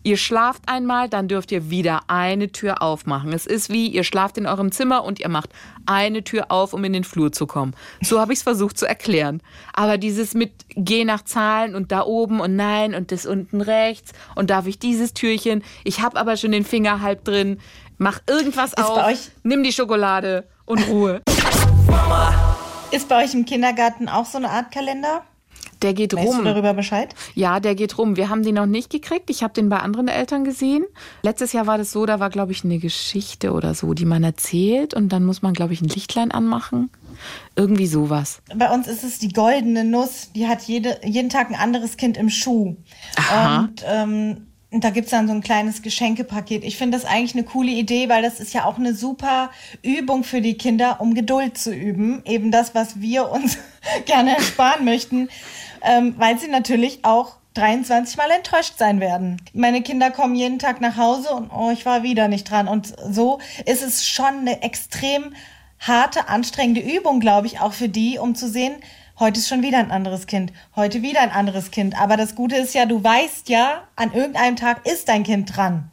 Ihr 0.03 0.17
schlaft 0.17 0.63
einmal, 0.67 1.11
dann 1.11 1.29
dürft 1.29 1.53
ihr 1.53 1.69
wieder 1.69 2.01
eine 2.07 2.51
Tür 2.53 2.81
aufmachen. 2.81 3.35
Es 3.35 3.45
ist 3.45 3.69
wie, 3.69 3.87
ihr 3.89 4.03
schlaft 4.03 4.39
in 4.39 4.47
eurem 4.47 4.73
Zimmer 4.73 5.05
und 5.05 5.21
ihr 5.21 5.29
macht 5.29 5.51
eine 5.85 6.25
Tür 6.25 6.47
auf, 6.49 6.73
um 6.73 6.83
in 6.85 6.95
den 6.95 7.05
Flur 7.05 7.33
zu 7.33 7.47
kommen. 7.47 7.75
So 8.01 8.19
habe 8.19 8.33
ich 8.33 8.39
es 8.39 8.43
versucht 8.43 8.79
zu 8.79 8.87
erklären. 8.87 9.43
Aber 9.75 9.99
dieses 9.99 10.33
mit 10.33 10.53
geh 10.71 11.05
nach 11.05 11.23
Zahlen 11.25 11.75
und 11.75 11.93
da 11.93 12.07
oben 12.07 12.41
und 12.41 12.57
nein 12.57 12.95
und 12.95 13.13
das 13.13 13.27
unten 13.27 13.61
rechts 13.61 14.13
und 14.35 14.49
darf 14.49 14.67
ich 14.67 14.79
dieses 14.79 15.13
Türchen, 15.13 15.63
ich 15.85 16.01
habe 16.01 16.19
aber 16.19 16.39
schon 16.39 16.53
den 16.53 16.65
Finger 16.65 17.03
halb 17.03 17.25
drin, 17.25 17.61
mach 17.99 18.21
irgendwas 18.27 18.73
ist 18.73 18.83
auf, 18.83 19.31
nimm 19.43 19.63
die 19.63 19.73
Schokolade 19.73 20.49
und 20.65 20.89
Ruhe. 20.89 21.21
Ist 22.91 23.09
bei 23.09 23.23
euch 23.23 23.35
im 23.35 23.45
Kindergarten 23.45 24.09
auch 24.09 24.25
so 24.25 24.39
eine 24.39 24.49
Art 24.49 24.73
Kalender? 24.73 25.23
Der 25.83 25.95
geht 25.95 26.15
weißt 26.15 26.27
rum. 26.27 26.39
Du 26.39 26.45
darüber 26.45 26.75
Bescheid? 26.75 27.15
Ja, 27.35 27.61
der 27.61 27.75
geht 27.75 27.97
rum. 27.97 28.17
Wir 28.17 28.29
haben 28.29 28.43
den 28.43 28.57
noch 28.57 28.67
nicht 28.67 28.91
gekriegt. 28.91 29.31
Ich 29.31 29.43
habe 29.43 29.55
den 29.55 29.69
bei 29.69 29.79
anderen 29.79 30.09
Eltern 30.09 30.45
gesehen. 30.45 30.85
Letztes 31.23 31.53
Jahr 31.53 31.67
war 31.67 31.79
das 31.79 31.91
so, 31.91 32.05
da 32.07 32.21
war, 32.21 32.31
glaube 32.31 32.53
ich, 32.53 32.65
eine 32.65 32.79
Geschichte 32.79 33.53
oder 33.53 33.75
so, 33.75 33.95
die 33.95 34.05
man 34.05 34.23
erzählt 34.23 34.95
und 34.95 35.11
dann 35.11 35.25
muss 35.25 35.43
man, 35.43 35.55
glaube 35.55 35.73
ich, 35.73 35.81
ein 35.81 35.89
Lichtlein 35.89 36.31
anmachen. 36.31 36.91
Irgendwie 37.57 37.87
sowas. 37.87 38.41
Bei 38.55 38.71
uns 38.73 38.89
ist 38.89 39.05
es 39.05 39.19
die 39.19 39.29
goldene 39.29 39.85
Nuss. 39.85 40.31
Die 40.35 40.47
hat 40.47 40.63
jede, 40.63 41.01
jeden 41.05 41.29
Tag 41.29 41.51
ein 41.51 41.57
anderes 41.57 41.97
Kind 41.97 42.17
im 42.17 42.31
Schuh. 42.31 42.77
Aha. 43.17 43.61
Und 43.61 43.85
ähm, 43.87 44.47
da 44.71 44.91
gibt's 44.91 45.11
dann 45.11 45.27
so 45.27 45.35
ein 45.35 45.43
kleines 45.43 45.83
Geschenkepaket. 45.83 46.63
Ich 46.63 46.77
finde 46.77 46.97
das 46.97 47.05
eigentlich 47.05 47.35
eine 47.35 47.45
coole 47.45 47.73
Idee, 47.73 48.09
weil 48.09 48.23
das 48.23 48.39
ist 48.39 48.55
ja 48.55 48.65
auch 48.65 48.79
eine 48.79 48.95
super 48.95 49.51
Übung 49.83 50.23
für 50.23 50.41
die 50.41 50.57
Kinder, 50.57 51.01
um 51.01 51.15
Geduld 51.15 51.59
zu 51.59 51.75
üben. 51.75 52.23
Eben 52.25 52.51
das, 52.51 52.75
was 52.75 53.01
wir 53.01 53.31
uns 53.31 53.59
gerne 54.07 54.37
ersparen 54.37 54.85
möchten 54.85 55.29
ähm, 55.83 56.15
weil 56.19 56.39
sie 56.39 56.49
natürlich 56.49 57.05
auch 57.05 57.37
23 57.55 58.17
Mal 58.17 58.31
enttäuscht 58.31 58.75
sein 58.79 59.01
werden. 59.01 59.43
Meine 59.53 59.83
Kinder 59.83 60.11
kommen 60.11 60.35
jeden 60.35 60.59
Tag 60.59 60.81
nach 60.81 60.97
Hause 60.97 61.31
und 61.31 61.51
oh, 61.51 61.71
ich 61.71 61.85
war 61.85 62.03
wieder 62.03 62.29
nicht 62.29 62.51
dran. 62.51 62.69
Und 62.69 62.95
so 63.11 63.41
ist 63.67 63.83
es 63.83 64.07
schon 64.07 64.41
eine 64.41 64.63
extrem 64.63 65.35
harte, 65.81 66.29
anstrengende 66.29 66.81
Übung, 66.81 67.21
glaube 67.21 67.47
ich, 67.47 67.61
auch 67.61 67.73
für 67.73 67.89
die, 67.89 68.19
um 68.19 68.35
zu 68.35 68.49
sehen, 68.49 68.77
heute 69.19 69.39
ist 69.39 69.49
schon 69.49 69.63
wieder 69.63 69.79
ein 69.79 69.91
anderes 69.91 70.27
Kind, 70.27 70.53
heute 70.77 71.03
wieder 71.03 71.21
ein 71.21 71.31
anderes 71.31 71.71
Kind. 71.71 72.01
Aber 72.01 72.17
das 72.17 72.35
Gute 72.35 72.57
ist 72.57 72.75
ja, 72.75 72.87
du 72.87 73.03
weißt 73.03 73.49
ja, 73.49 73.83
an 73.97 74.13
irgendeinem 74.13 74.57
Tag 74.57 74.87
ist 74.87 75.09
dein 75.09 75.25
Kind 75.25 75.57
dran. 75.57 75.90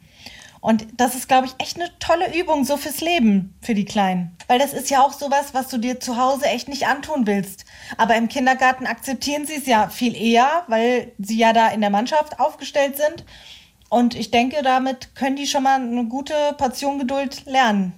Und 0.60 0.86
das 0.96 1.14
ist, 1.14 1.28
glaube 1.28 1.46
ich, 1.46 1.54
echt 1.58 1.76
eine 1.76 1.90
tolle 1.98 2.36
Übung 2.36 2.64
so 2.64 2.76
fürs 2.76 3.00
Leben, 3.00 3.54
für 3.60 3.74
die 3.74 3.84
Kleinen. 3.84 4.36
Weil 4.48 4.58
das 4.58 4.72
ist 4.72 4.90
ja 4.90 5.02
auch 5.02 5.12
sowas, 5.12 5.54
was 5.54 5.68
du 5.68 5.78
dir 5.78 6.00
zu 6.00 6.16
Hause 6.16 6.46
echt 6.46 6.68
nicht 6.68 6.86
antun 6.86 7.26
willst. 7.26 7.64
Aber 7.96 8.16
im 8.16 8.28
Kindergarten 8.28 8.86
akzeptieren 8.86 9.46
sie 9.46 9.56
es 9.56 9.66
ja 9.66 9.88
viel 9.88 10.16
eher, 10.16 10.64
weil 10.66 11.12
sie 11.18 11.38
ja 11.38 11.52
da 11.52 11.68
in 11.68 11.80
der 11.80 11.90
Mannschaft 11.90 12.40
aufgestellt 12.40 12.96
sind. 12.96 13.24
Und 13.88 14.14
ich 14.14 14.30
denke, 14.30 14.62
damit 14.62 15.14
können 15.14 15.36
die 15.36 15.46
schon 15.46 15.62
mal 15.62 15.80
eine 15.80 16.04
gute 16.04 16.34
Portion 16.58 16.98
Geduld 16.98 17.46
lernen. 17.46 17.94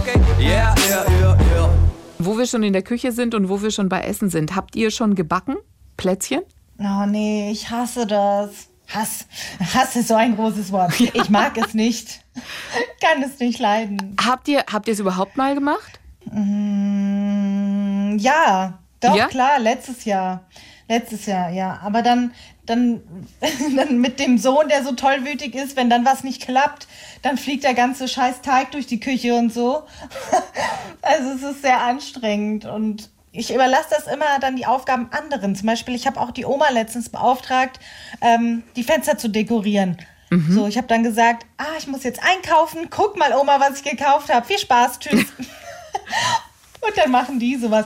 Okay. 0.00 0.18
Yeah, 0.40 0.74
yeah, 0.88 1.06
yeah, 1.20 1.38
yeah. 1.54 1.70
Wo 2.18 2.36
wir 2.38 2.46
schon 2.46 2.62
in 2.62 2.72
der 2.72 2.82
Küche 2.82 3.12
sind 3.12 3.34
und 3.34 3.48
wo 3.48 3.62
wir 3.62 3.70
schon 3.70 3.88
bei 3.88 4.00
Essen 4.00 4.30
sind, 4.30 4.56
habt 4.56 4.74
ihr 4.76 4.90
schon 4.90 5.14
gebacken? 5.14 5.56
Plätzchen? 5.96 6.42
Oh 6.78 7.06
nee, 7.06 7.50
ich 7.52 7.70
hasse 7.70 8.06
das. 8.06 8.68
Hass. 8.88 9.26
Hass 9.74 9.96
ist 9.96 10.08
so 10.08 10.14
ein 10.14 10.36
großes 10.36 10.70
Wort. 10.72 10.98
Ich 11.00 11.30
mag 11.30 11.56
es 11.56 11.72
nicht. 11.74 12.20
Kann 13.00 13.22
es 13.22 13.38
nicht 13.38 13.58
leiden. 13.58 14.16
Habt 14.22 14.48
ihr, 14.48 14.64
habt 14.70 14.86
ihr 14.88 14.94
es 14.94 15.00
überhaupt 15.00 15.36
mal 15.36 15.54
gemacht? 15.54 16.00
Mm, 16.26 18.18
ja, 18.18 18.78
doch, 19.00 19.16
Ja? 19.16 19.26
klar, 19.28 19.58
letztes 19.58 20.04
Jahr. 20.04 20.44
Letztes 20.88 21.26
Jahr, 21.26 21.48
ja. 21.50 21.80
Aber 21.82 22.02
dann, 22.02 22.32
dann, 22.66 23.00
dann 23.76 23.98
mit 23.98 24.20
dem 24.20 24.36
Sohn, 24.38 24.68
der 24.68 24.84
so 24.84 24.92
tollwütig 24.92 25.54
ist, 25.54 25.76
wenn 25.76 25.88
dann 25.88 26.04
was 26.04 26.22
nicht 26.24 26.42
klappt, 26.42 26.86
dann 27.22 27.38
fliegt 27.38 27.64
der 27.64 27.74
ganze 27.74 28.08
scheiß 28.08 28.42
Teig 28.42 28.72
durch 28.72 28.86
die 28.86 29.00
Küche 29.00 29.34
und 29.34 29.52
so. 29.52 29.82
Also 31.04 31.30
es 31.30 31.42
ist 31.42 31.62
sehr 31.62 31.80
anstrengend 31.82 32.64
und 32.64 33.10
ich 33.32 33.52
überlasse 33.52 33.88
das 33.90 34.06
immer 34.06 34.38
dann 34.40 34.56
die 34.56 34.66
Aufgaben 34.66 35.08
anderen. 35.10 35.56
Zum 35.56 35.66
Beispiel, 35.66 35.94
ich 35.94 36.06
habe 36.06 36.20
auch 36.20 36.30
die 36.30 36.44
Oma 36.44 36.68
letztens 36.68 37.08
beauftragt, 37.08 37.80
ähm, 38.20 38.62
die 38.76 38.84
Fenster 38.84 39.18
zu 39.18 39.28
dekorieren. 39.28 39.96
So, 40.48 40.66
ich 40.66 40.78
habe 40.78 40.86
dann 40.86 41.02
gesagt, 41.02 41.44
ah, 41.58 41.76
ich 41.78 41.86
muss 41.86 42.04
jetzt 42.04 42.20
einkaufen. 42.22 42.88
Guck 42.88 43.18
mal, 43.18 43.34
Oma, 43.34 43.60
was 43.60 43.78
ich 43.78 43.84
gekauft 43.84 44.32
habe. 44.32 44.46
Viel 44.46 44.58
Spaß, 44.58 44.98
tschüss. 44.98 45.26
Und 46.80 46.96
dann 46.96 47.10
machen 47.10 47.38
die 47.38 47.56
sowas. 47.56 47.84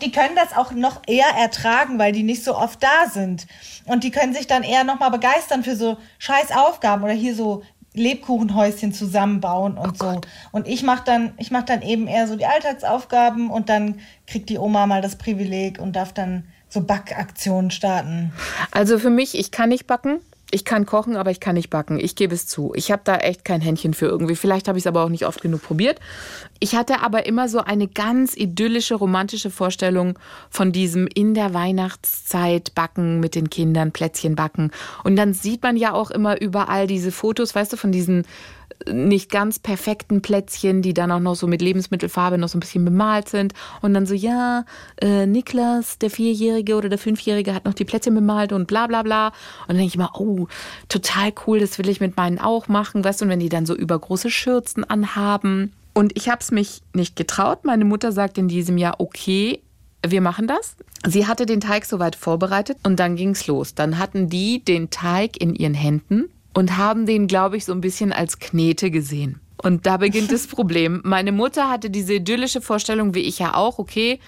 Die 0.00 0.12
können 0.12 0.36
das 0.36 0.56
auch 0.56 0.70
noch 0.70 1.02
eher 1.06 1.28
ertragen, 1.28 1.98
weil 1.98 2.12
die 2.12 2.22
nicht 2.22 2.44
so 2.44 2.56
oft 2.56 2.82
da 2.82 3.10
sind. 3.10 3.46
Und 3.84 4.04
die 4.04 4.10
können 4.10 4.32
sich 4.32 4.46
dann 4.46 4.62
eher 4.62 4.84
nochmal 4.84 5.10
begeistern 5.10 5.64
für 5.64 5.76
so 5.76 5.98
scheiß 6.18 6.52
Aufgaben 6.52 7.02
oder 7.02 7.12
hier 7.12 7.34
so 7.34 7.62
Lebkuchenhäuschen 7.98 8.92
zusammenbauen 8.92 9.76
und 9.76 9.98
so. 9.98 10.20
Und 10.52 10.66
ich 10.66 10.82
mache 10.82 11.02
dann, 11.04 11.32
ich 11.36 11.50
mach 11.50 11.64
dann 11.64 11.82
eben 11.82 12.06
eher 12.06 12.26
so 12.26 12.36
die 12.36 12.46
Alltagsaufgaben 12.46 13.50
und 13.50 13.68
dann 13.68 14.00
kriegt 14.26 14.48
die 14.48 14.58
Oma 14.58 14.86
mal 14.86 15.02
das 15.02 15.16
Privileg 15.16 15.78
und 15.78 15.96
darf 15.96 16.12
dann 16.12 16.44
so 16.68 16.82
Backaktionen 16.82 17.70
starten. 17.70 18.32
Also 18.70 18.98
für 18.98 19.10
mich, 19.10 19.38
ich 19.38 19.50
kann 19.50 19.70
nicht 19.70 19.86
backen. 19.86 20.20
Ich 20.50 20.64
kann 20.64 20.86
kochen, 20.86 21.16
aber 21.16 21.30
ich 21.30 21.40
kann 21.40 21.56
nicht 21.56 21.68
backen. 21.68 22.00
Ich 22.00 22.16
gebe 22.16 22.34
es 22.34 22.46
zu. 22.46 22.72
Ich 22.74 22.90
habe 22.90 23.02
da 23.04 23.16
echt 23.16 23.44
kein 23.44 23.60
Händchen 23.60 23.92
für 23.92 24.06
irgendwie. 24.06 24.34
Vielleicht 24.34 24.66
habe 24.66 24.78
ich 24.78 24.82
es 24.82 24.86
aber 24.86 25.04
auch 25.04 25.10
nicht 25.10 25.26
oft 25.26 25.42
genug 25.42 25.62
probiert. 25.62 26.00
Ich 26.58 26.74
hatte 26.74 27.00
aber 27.02 27.26
immer 27.26 27.50
so 27.50 27.58
eine 27.60 27.86
ganz 27.86 28.34
idyllische, 28.34 28.94
romantische 28.94 29.50
Vorstellung 29.50 30.18
von 30.48 30.72
diesem 30.72 31.06
in 31.06 31.34
der 31.34 31.52
Weihnachtszeit 31.52 32.74
backen 32.74 33.20
mit 33.20 33.34
den 33.34 33.50
Kindern, 33.50 33.92
Plätzchen 33.92 34.36
backen. 34.36 34.70
Und 35.04 35.16
dann 35.16 35.34
sieht 35.34 35.62
man 35.62 35.76
ja 35.76 35.92
auch 35.92 36.10
immer 36.10 36.40
überall 36.40 36.86
diese 36.86 37.12
Fotos, 37.12 37.54
weißt 37.54 37.74
du, 37.74 37.76
von 37.76 37.92
diesen 37.92 38.24
nicht 38.86 39.30
ganz 39.30 39.58
perfekten 39.58 40.22
Plätzchen, 40.22 40.82
die 40.82 40.94
dann 40.94 41.10
auch 41.10 41.20
noch 41.20 41.34
so 41.34 41.46
mit 41.46 41.62
Lebensmittelfarbe 41.62 42.38
noch 42.38 42.48
so 42.48 42.58
ein 42.58 42.60
bisschen 42.60 42.84
bemalt 42.84 43.28
sind. 43.28 43.54
Und 43.82 43.94
dann 43.94 44.06
so, 44.06 44.14
ja, 44.14 44.64
äh, 45.00 45.26
Niklas, 45.26 45.98
der 45.98 46.10
Vierjährige 46.10 46.76
oder 46.76 46.88
der 46.88 46.98
Fünfjährige, 46.98 47.54
hat 47.54 47.64
noch 47.64 47.74
die 47.74 47.84
Plätzchen 47.84 48.14
bemalt 48.14 48.52
und 48.52 48.66
bla 48.66 48.86
bla 48.86 49.02
bla. 49.02 49.28
Und 49.28 49.68
dann 49.68 49.76
denke 49.78 49.92
ich 49.92 49.98
mal, 49.98 50.10
oh, 50.14 50.46
total 50.88 51.32
cool, 51.46 51.60
das 51.60 51.78
will 51.78 51.88
ich 51.88 52.00
mit 52.00 52.16
meinen 52.16 52.38
auch 52.38 52.68
machen. 52.68 53.04
Weißt 53.04 53.20
du, 53.20 53.24
und 53.24 53.30
wenn 53.30 53.40
die 53.40 53.48
dann 53.48 53.66
so 53.66 53.74
übergroße 53.74 54.30
Schürzen 54.30 54.84
anhaben. 54.84 55.72
Und 55.94 56.16
ich 56.16 56.28
habe 56.28 56.40
es 56.40 56.50
mich 56.50 56.82
nicht 56.94 57.16
getraut. 57.16 57.64
Meine 57.64 57.84
Mutter 57.84 58.12
sagt 58.12 58.38
in 58.38 58.48
diesem 58.48 58.78
Jahr, 58.78 59.00
okay, 59.00 59.60
wir 60.06 60.20
machen 60.20 60.46
das. 60.46 60.76
Sie 61.06 61.26
hatte 61.26 61.46
den 61.46 61.60
Teig 61.60 61.84
soweit 61.84 62.16
vorbereitet 62.16 62.78
und 62.84 63.00
dann 63.00 63.16
ging's 63.16 63.46
los. 63.46 63.74
Dann 63.74 63.98
hatten 63.98 64.28
die 64.28 64.64
den 64.64 64.90
Teig 64.90 65.40
in 65.40 65.54
ihren 65.54 65.74
Händen 65.74 66.30
und 66.58 66.76
haben 66.76 67.06
den, 67.06 67.28
glaube 67.28 67.56
ich, 67.56 67.64
so 67.64 67.72
ein 67.72 67.80
bisschen 67.80 68.12
als 68.12 68.40
Knete 68.40 68.90
gesehen. 68.90 69.38
Und 69.62 69.86
da 69.86 69.96
beginnt 69.96 70.32
das 70.32 70.46
Problem. 70.48 71.00
Meine 71.04 71.30
Mutter 71.30 71.70
hatte 71.70 71.88
diese 71.88 72.14
idyllische 72.14 72.60
Vorstellung, 72.60 73.14
wie 73.14 73.20
ich 73.20 73.38
ja 73.38 73.54
auch, 73.54 73.78
okay, 73.78 74.18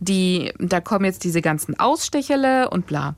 die, 0.00 0.52
da 0.58 0.80
kommen 0.80 1.04
jetzt 1.04 1.22
diese 1.22 1.42
ganzen 1.42 1.78
Ausstecherle 1.78 2.70
und 2.70 2.88
bla. 2.88 3.14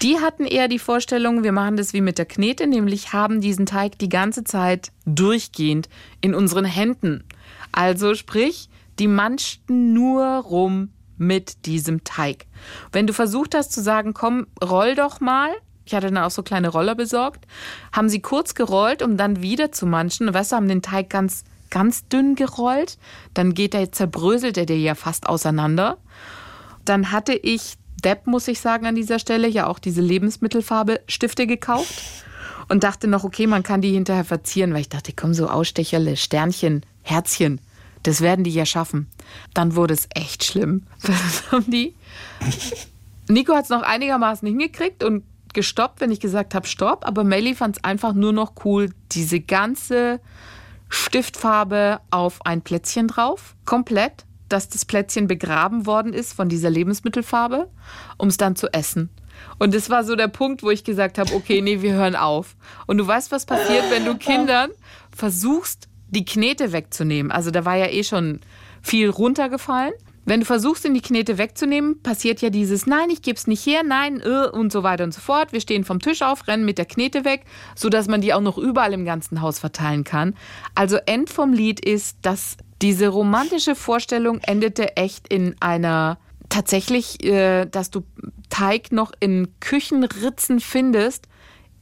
Die 0.00 0.20
hatten 0.20 0.44
eher 0.44 0.68
die 0.68 0.78
Vorstellung, 0.78 1.42
wir 1.42 1.50
machen 1.50 1.76
das 1.76 1.92
wie 1.92 2.00
mit 2.00 2.18
der 2.18 2.24
Knete, 2.26 2.68
nämlich 2.68 3.12
haben 3.12 3.40
diesen 3.40 3.66
Teig 3.66 3.98
die 3.98 4.08
ganze 4.08 4.44
Zeit 4.44 4.92
durchgehend 5.04 5.88
in 6.20 6.36
unseren 6.36 6.64
Händen. 6.64 7.24
Also 7.72 8.14
sprich, 8.14 8.68
die 9.00 9.08
manschten 9.08 9.92
nur 9.92 10.24
rum 10.24 10.90
mit 11.18 11.66
diesem 11.66 12.04
Teig. 12.04 12.46
Wenn 12.92 13.08
du 13.08 13.12
versucht 13.12 13.56
hast 13.56 13.72
zu 13.72 13.82
sagen, 13.82 14.14
komm, 14.14 14.46
roll 14.62 14.94
doch 14.94 15.18
mal, 15.18 15.50
ich 15.86 15.94
hatte 15.94 16.10
dann 16.10 16.22
auch 16.22 16.30
so 16.30 16.42
kleine 16.42 16.68
Roller 16.68 16.94
besorgt, 16.94 17.46
haben 17.92 18.08
sie 18.08 18.20
kurz 18.20 18.54
gerollt, 18.54 19.02
um 19.02 19.16
dann 19.16 19.42
wieder 19.42 19.72
zu 19.72 19.86
manchen. 19.86 20.32
Weißt 20.32 20.52
du, 20.52 20.56
haben 20.56 20.68
den 20.68 20.82
Teig 20.82 21.10
ganz, 21.10 21.44
ganz 21.70 22.08
dünn 22.08 22.34
gerollt. 22.34 22.98
Dann 23.34 23.54
geht 23.54 23.74
er, 23.74 23.92
zerbröselt 23.92 24.56
er 24.56 24.66
dir 24.66 24.78
ja 24.78 24.94
fast 24.94 25.26
auseinander. 25.28 25.98
Dann 26.84 27.12
hatte 27.12 27.34
ich, 27.34 27.74
Depp 28.02 28.26
muss 28.26 28.48
ich 28.48 28.60
sagen 28.60 28.86
an 28.86 28.94
dieser 28.94 29.18
Stelle, 29.18 29.48
ja 29.48 29.66
auch 29.66 29.78
diese 29.78 30.00
Lebensmittelfarbe 30.00 31.00
Stifte 31.06 31.46
gekauft. 31.46 32.02
Und 32.68 32.82
dachte 32.82 33.08
noch, 33.08 33.24
okay, 33.24 33.46
man 33.46 33.62
kann 33.62 33.82
die 33.82 33.92
hinterher 33.92 34.24
verzieren, 34.24 34.72
weil 34.72 34.80
ich 34.80 34.88
dachte, 34.88 35.12
komm, 35.14 35.34
so 35.34 35.48
Ausstecherle, 35.48 36.16
Sternchen, 36.16 36.86
Herzchen, 37.02 37.60
das 38.04 38.22
werden 38.22 38.42
die 38.42 38.52
ja 38.52 38.64
schaffen. 38.64 39.06
Dann 39.52 39.76
wurde 39.76 39.92
es 39.92 40.08
echt 40.14 40.44
schlimm. 40.44 40.84
Was 41.02 41.52
haben 41.52 41.70
die? 41.70 41.94
Nico 43.28 43.54
hat 43.54 43.64
es 43.64 43.70
noch 43.70 43.82
einigermaßen 43.82 44.48
hingekriegt 44.48 45.04
und 45.04 45.24
gestoppt, 45.54 46.00
wenn 46.00 46.10
ich 46.10 46.20
gesagt 46.20 46.54
habe, 46.54 46.66
stopp. 46.66 47.06
Aber 47.06 47.24
Melly 47.24 47.54
fand 47.54 47.76
es 47.76 47.84
einfach 47.84 48.12
nur 48.12 48.32
noch 48.32 48.52
cool, 48.64 48.90
diese 49.12 49.40
ganze 49.40 50.20
Stiftfarbe 50.88 52.00
auf 52.10 52.44
ein 52.44 52.62
Plätzchen 52.62 53.08
drauf, 53.08 53.56
komplett, 53.64 54.24
dass 54.48 54.68
das 54.68 54.84
Plätzchen 54.84 55.26
begraben 55.26 55.86
worden 55.86 56.12
ist 56.12 56.34
von 56.34 56.48
dieser 56.48 56.70
Lebensmittelfarbe, 56.70 57.68
um 58.18 58.28
es 58.28 58.36
dann 58.36 58.56
zu 58.56 58.72
essen. 58.72 59.10
Und 59.58 59.74
das 59.74 59.90
war 59.90 60.04
so 60.04 60.16
der 60.16 60.28
Punkt, 60.28 60.62
wo 60.62 60.70
ich 60.70 60.84
gesagt 60.84 61.18
habe, 61.18 61.34
okay, 61.34 61.60
nee, 61.60 61.82
wir 61.82 61.94
hören 61.94 62.16
auf. 62.16 62.56
Und 62.86 62.98
du 62.98 63.06
weißt, 63.06 63.32
was 63.32 63.46
passiert, 63.46 63.90
wenn 63.90 64.04
du 64.04 64.14
Kindern 64.18 64.70
versuchst, 65.14 65.88
die 66.08 66.24
Knete 66.24 66.72
wegzunehmen. 66.72 67.32
Also 67.32 67.50
da 67.50 67.64
war 67.64 67.76
ja 67.76 67.86
eh 67.86 68.04
schon 68.04 68.40
viel 68.82 69.10
runtergefallen. 69.10 69.92
Wenn 70.26 70.40
du 70.40 70.46
versuchst, 70.46 70.84
in 70.84 70.94
die 70.94 71.02
Knete 71.02 71.36
wegzunehmen, 71.36 72.00
passiert 72.02 72.40
ja 72.40 72.48
dieses 72.48 72.86
Nein, 72.86 73.10
ich 73.10 73.20
geb's 73.20 73.46
nicht 73.46 73.66
her, 73.66 73.82
nein, 73.82 74.20
äh, 74.20 74.48
und 74.48 74.72
so 74.72 74.82
weiter 74.82 75.04
und 75.04 75.12
so 75.12 75.20
fort. 75.20 75.52
Wir 75.52 75.60
stehen 75.60 75.84
vom 75.84 76.00
Tisch 76.00 76.22
auf, 76.22 76.48
rennen 76.48 76.64
mit 76.64 76.78
der 76.78 76.86
Knete 76.86 77.24
weg, 77.24 77.44
sodass 77.74 78.08
man 78.08 78.20
die 78.20 78.32
auch 78.32 78.40
noch 78.40 78.56
überall 78.56 78.94
im 78.94 79.04
ganzen 79.04 79.42
Haus 79.42 79.58
verteilen 79.58 80.04
kann. 80.04 80.34
Also 80.74 80.96
End 81.06 81.28
vom 81.28 81.52
Lied 81.52 81.80
ist, 81.80 82.18
dass 82.22 82.56
diese 82.80 83.08
romantische 83.08 83.74
Vorstellung 83.74 84.40
endete 84.40 84.96
echt 84.96 85.28
in 85.28 85.56
einer 85.60 86.18
tatsächlich, 86.48 87.22
äh, 87.24 87.66
dass 87.66 87.90
du 87.90 88.02
Teig 88.48 88.92
noch 88.92 89.12
in 89.20 89.48
Küchenritzen 89.60 90.60
findest, 90.60 91.28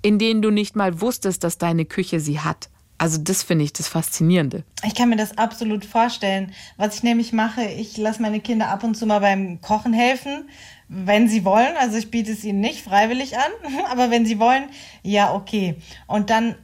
in 0.03 0.19
denen 0.19 0.43
du 0.43 0.51
nicht 0.51 0.75
mal 0.75 1.01
wusstest, 1.01 1.45
dass 1.45 1.59
deine 1.59 1.85
Küche 1.85 2.19
sie 2.19 2.41
hat. 2.41 2.71
Also 3.03 3.19
das 3.19 3.43
finde 3.43 3.65
ich 3.65 3.73
das 3.73 3.89
Faszinierende. 3.89 4.63
Ich 4.87 4.95
kann 4.95 5.09
mir 5.09 5.17
das 5.17 5.37
absolut 5.37 5.85
vorstellen. 5.85 6.53
Was 6.77 6.95
ich 6.95 7.03
nämlich 7.03 7.33
mache, 7.33 7.65
ich 7.65 7.97
lasse 7.97 8.23
meine 8.23 8.39
Kinder 8.39 8.69
ab 8.69 8.85
und 8.85 8.97
zu 8.97 9.07
mal 9.07 9.19
beim 9.19 9.61
Kochen 9.61 9.93
helfen, 9.93 10.49
wenn 10.87 11.29
sie 11.29 11.45
wollen. 11.45 11.77
Also 11.81 11.97
ich 11.97 12.13
biete 12.13 12.31
es 12.31 12.45
ihnen 12.45 12.61
nicht 12.61 12.81
freiwillig 12.81 13.37
an, 13.37 13.51
aber 13.91 14.13
wenn 14.13 14.25
sie 14.25 14.39
wollen, 14.39 14.67
ja, 15.03 15.35
okay. 15.35 15.75
Und 16.07 16.31
dann, 16.31 16.55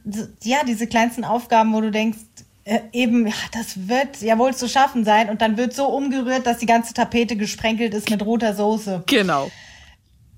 ja, 0.41 0.59
diese 0.65 0.87
kleinsten 0.87 1.25
Aufgaben, 1.25 1.73
wo 1.73 1.81
du 1.81 1.91
denkst, 1.91 2.19
äh, 2.63 2.79
eben, 2.93 3.27
ja, 3.27 3.33
das 3.51 3.89
wird 3.89 4.21
ja 4.21 4.37
wohl 4.37 4.55
zu 4.55 4.69
schaffen 4.69 5.03
sein. 5.03 5.29
Und 5.29 5.41
dann 5.41 5.57
wird 5.57 5.73
so 5.73 5.87
umgerührt, 5.87 6.47
dass 6.47 6.59
die 6.59 6.65
ganze 6.65 6.93
Tapete 6.93 7.35
gesprenkelt 7.35 7.93
ist 7.93 8.09
mit 8.09 8.23
roter 8.23 8.55
Soße. 8.55 9.03
Genau. 9.07 9.51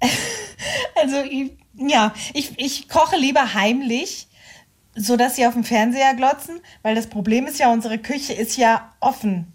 Also, 1.01 1.17
ja, 1.75 2.13
ich, 2.35 2.53
ich 2.57 2.87
koche 2.87 3.17
lieber 3.17 3.55
heimlich, 3.55 4.27
so 4.95 5.17
dass 5.17 5.35
sie 5.35 5.45
auf 5.45 5.53
dem 5.53 5.63
Fernseher 5.63 6.13
glotzen, 6.15 6.59
weil 6.81 6.95
das 6.95 7.07
Problem 7.07 7.47
ist 7.47 7.59
ja, 7.59 7.71
unsere 7.71 7.97
Küche 7.97 8.33
ist 8.33 8.57
ja 8.57 8.93
offen. 8.99 9.53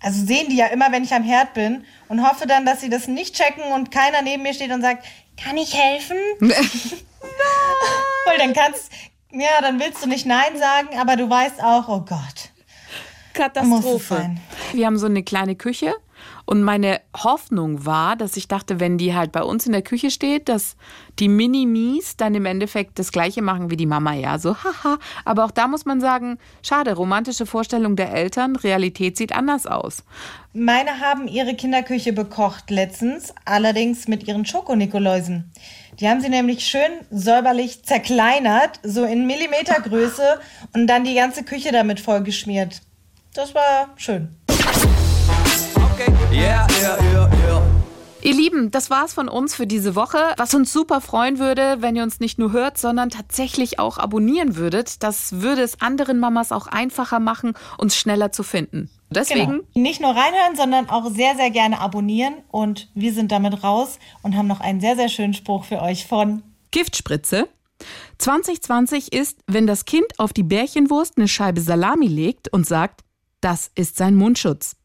Also 0.00 0.24
sehen 0.24 0.48
die 0.50 0.56
ja 0.56 0.66
immer, 0.66 0.92
wenn 0.92 1.04
ich 1.04 1.14
am 1.14 1.22
Herd 1.22 1.54
bin 1.54 1.84
und 2.08 2.26
hoffe 2.26 2.46
dann, 2.46 2.66
dass 2.66 2.80
sie 2.80 2.90
das 2.90 3.08
nicht 3.08 3.34
checken 3.34 3.64
und 3.72 3.90
keiner 3.90 4.22
neben 4.22 4.42
mir 4.42 4.54
steht 4.54 4.70
und 4.70 4.82
sagt, 4.82 5.04
kann 5.42 5.56
ich 5.56 5.74
helfen? 5.74 6.16
Weil 6.40 8.38
dann 8.38 8.52
kannst, 8.52 8.90
ja, 9.32 9.60
dann 9.60 9.80
willst 9.80 10.02
du 10.04 10.08
nicht 10.08 10.26
Nein 10.26 10.58
sagen, 10.58 10.98
aber 10.98 11.16
du 11.16 11.28
weißt 11.28 11.62
auch, 11.62 11.88
oh 11.88 12.00
Gott. 12.00 12.50
Katastrophe. 13.32 14.14
sein. 14.14 14.40
Wir 14.72 14.86
haben 14.86 14.98
so 14.98 15.06
eine 15.06 15.22
kleine 15.22 15.56
Küche 15.56 15.94
und 16.46 16.62
meine 16.62 17.00
Hoffnung 17.14 17.84
war, 17.84 18.14
dass 18.14 18.36
ich 18.36 18.46
dachte, 18.46 18.78
wenn 18.78 18.98
die 18.98 19.14
halt 19.14 19.32
bei 19.32 19.42
uns 19.42 19.66
in 19.66 19.72
der 19.72 19.82
Küche 19.82 20.12
steht, 20.12 20.48
dass 20.48 20.76
die 21.18 21.28
Minimis 21.28 22.16
dann 22.16 22.36
im 22.36 22.46
Endeffekt 22.46 23.00
das 23.00 23.10
gleiche 23.10 23.42
machen 23.42 23.70
wie 23.70 23.76
die 23.76 23.84
Mama, 23.84 24.14
ja, 24.14 24.38
so 24.38 24.56
haha. 24.56 24.98
Aber 25.24 25.44
auch 25.44 25.50
da 25.50 25.66
muss 25.66 25.84
man 25.84 26.00
sagen, 26.00 26.38
schade, 26.62 26.94
romantische 26.94 27.46
Vorstellung 27.46 27.96
der 27.96 28.12
Eltern, 28.12 28.54
Realität 28.54 29.16
sieht 29.16 29.34
anders 29.34 29.66
aus. 29.66 30.04
Meine 30.52 31.00
haben 31.00 31.26
ihre 31.26 31.54
Kinderküche 31.54 32.12
bekocht 32.12 32.70
letztens, 32.70 33.34
allerdings 33.44 34.06
mit 34.06 34.26
ihren 34.28 34.46
Schokonikoläusen. 34.46 35.52
Die 35.98 36.08
haben 36.08 36.20
sie 36.20 36.28
nämlich 36.28 36.64
schön 36.64 36.92
säuberlich 37.10 37.82
zerkleinert, 37.82 38.78
so 38.84 39.04
in 39.04 39.26
Millimetergröße 39.26 40.38
und 40.74 40.86
dann 40.86 41.04
die 41.04 41.14
ganze 41.14 41.42
Küche 41.42 41.72
damit 41.72 41.98
vollgeschmiert. 41.98 42.82
Das 43.34 43.54
war 43.54 43.90
schön. 43.96 44.28
Okay, 45.96 46.12
yeah, 46.30 46.66
Ihr 48.20 48.34
Lieben, 48.34 48.70
das 48.70 48.90
war's 48.90 49.14
von 49.14 49.30
uns 49.30 49.54
für 49.54 49.66
diese 49.66 49.94
Woche. 49.94 50.18
Was 50.36 50.52
uns 50.52 50.70
super 50.70 51.00
freuen 51.00 51.38
würde, 51.38 51.78
wenn 51.80 51.96
ihr 51.96 52.02
uns 52.02 52.20
nicht 52.20 52.38
nur 52.38 52.52
hört, 52.52 52.76
sondern 52.76 53.08
tatsächlich 53.08 53.78
auch 53.78 53.96
abonnieren 53.96 54.56
würdet. 54.56 55.02
Das 55.02 55.40
würde 55.40 55.62
es 55.62 55.80
anderen 55.80 56.18
Mamas 56.18 56.52
auch 56.52 56.66
einfacher 56.66 57.18
machen, 57.18 57.54
uns 57.78 57.96
schneller 57.96 58.30
zu 58.30 58.42
finden. 58.42 58.90
Deswegen 59.08 59.52
Genau. 59.52 59.64
Nicht 59.72 60.02
nur 60.02 60.10
reinhören, 60.10 60.54
sondern 60.54 60.90
auch 60.90 61.10
sehr, 61.10 61.34
sehr 61.36 61.50
gerne 61.50 61.80
abonnieren. 61.80 62.34
Und 62.50 62.90
wir 62.94 63.14
sind 63.14 63.32
damit 63.32 63.64
raus 63.64 63.98
und 64.20 64.36
haben 64.36 64.48
noch 64.48 64.60
einen 64.60 64.82
sehr, 64.82 64.96
sehr 64.96 65.08
schönen 65.08 65.32
Spruch 65.32 65.64
für 65.64 65.80
euch 65.80 66.06
von 66.06 66.42
Giftspritze. 66.72 67.48
2020 68.18 69.14
ist, 69.14 69.38
wenn 69.46 69.66
das 69.66 69.86
Kind 69.86 70.18
auf 70.18 70.34
die 70.34 70.42
Bärchenwurst 70.42 71.16
eine 71.16 71.28
Scheibe 71.28 71.62
Salami 71.62 72.08
legt 72.08 72.52
und 72.52 72.66
sagt, 72.66 73.00
das 73.40 73.70
ist 73.74 73.96
sein 73.96 74.14
Mundschutz. 74.14 74.76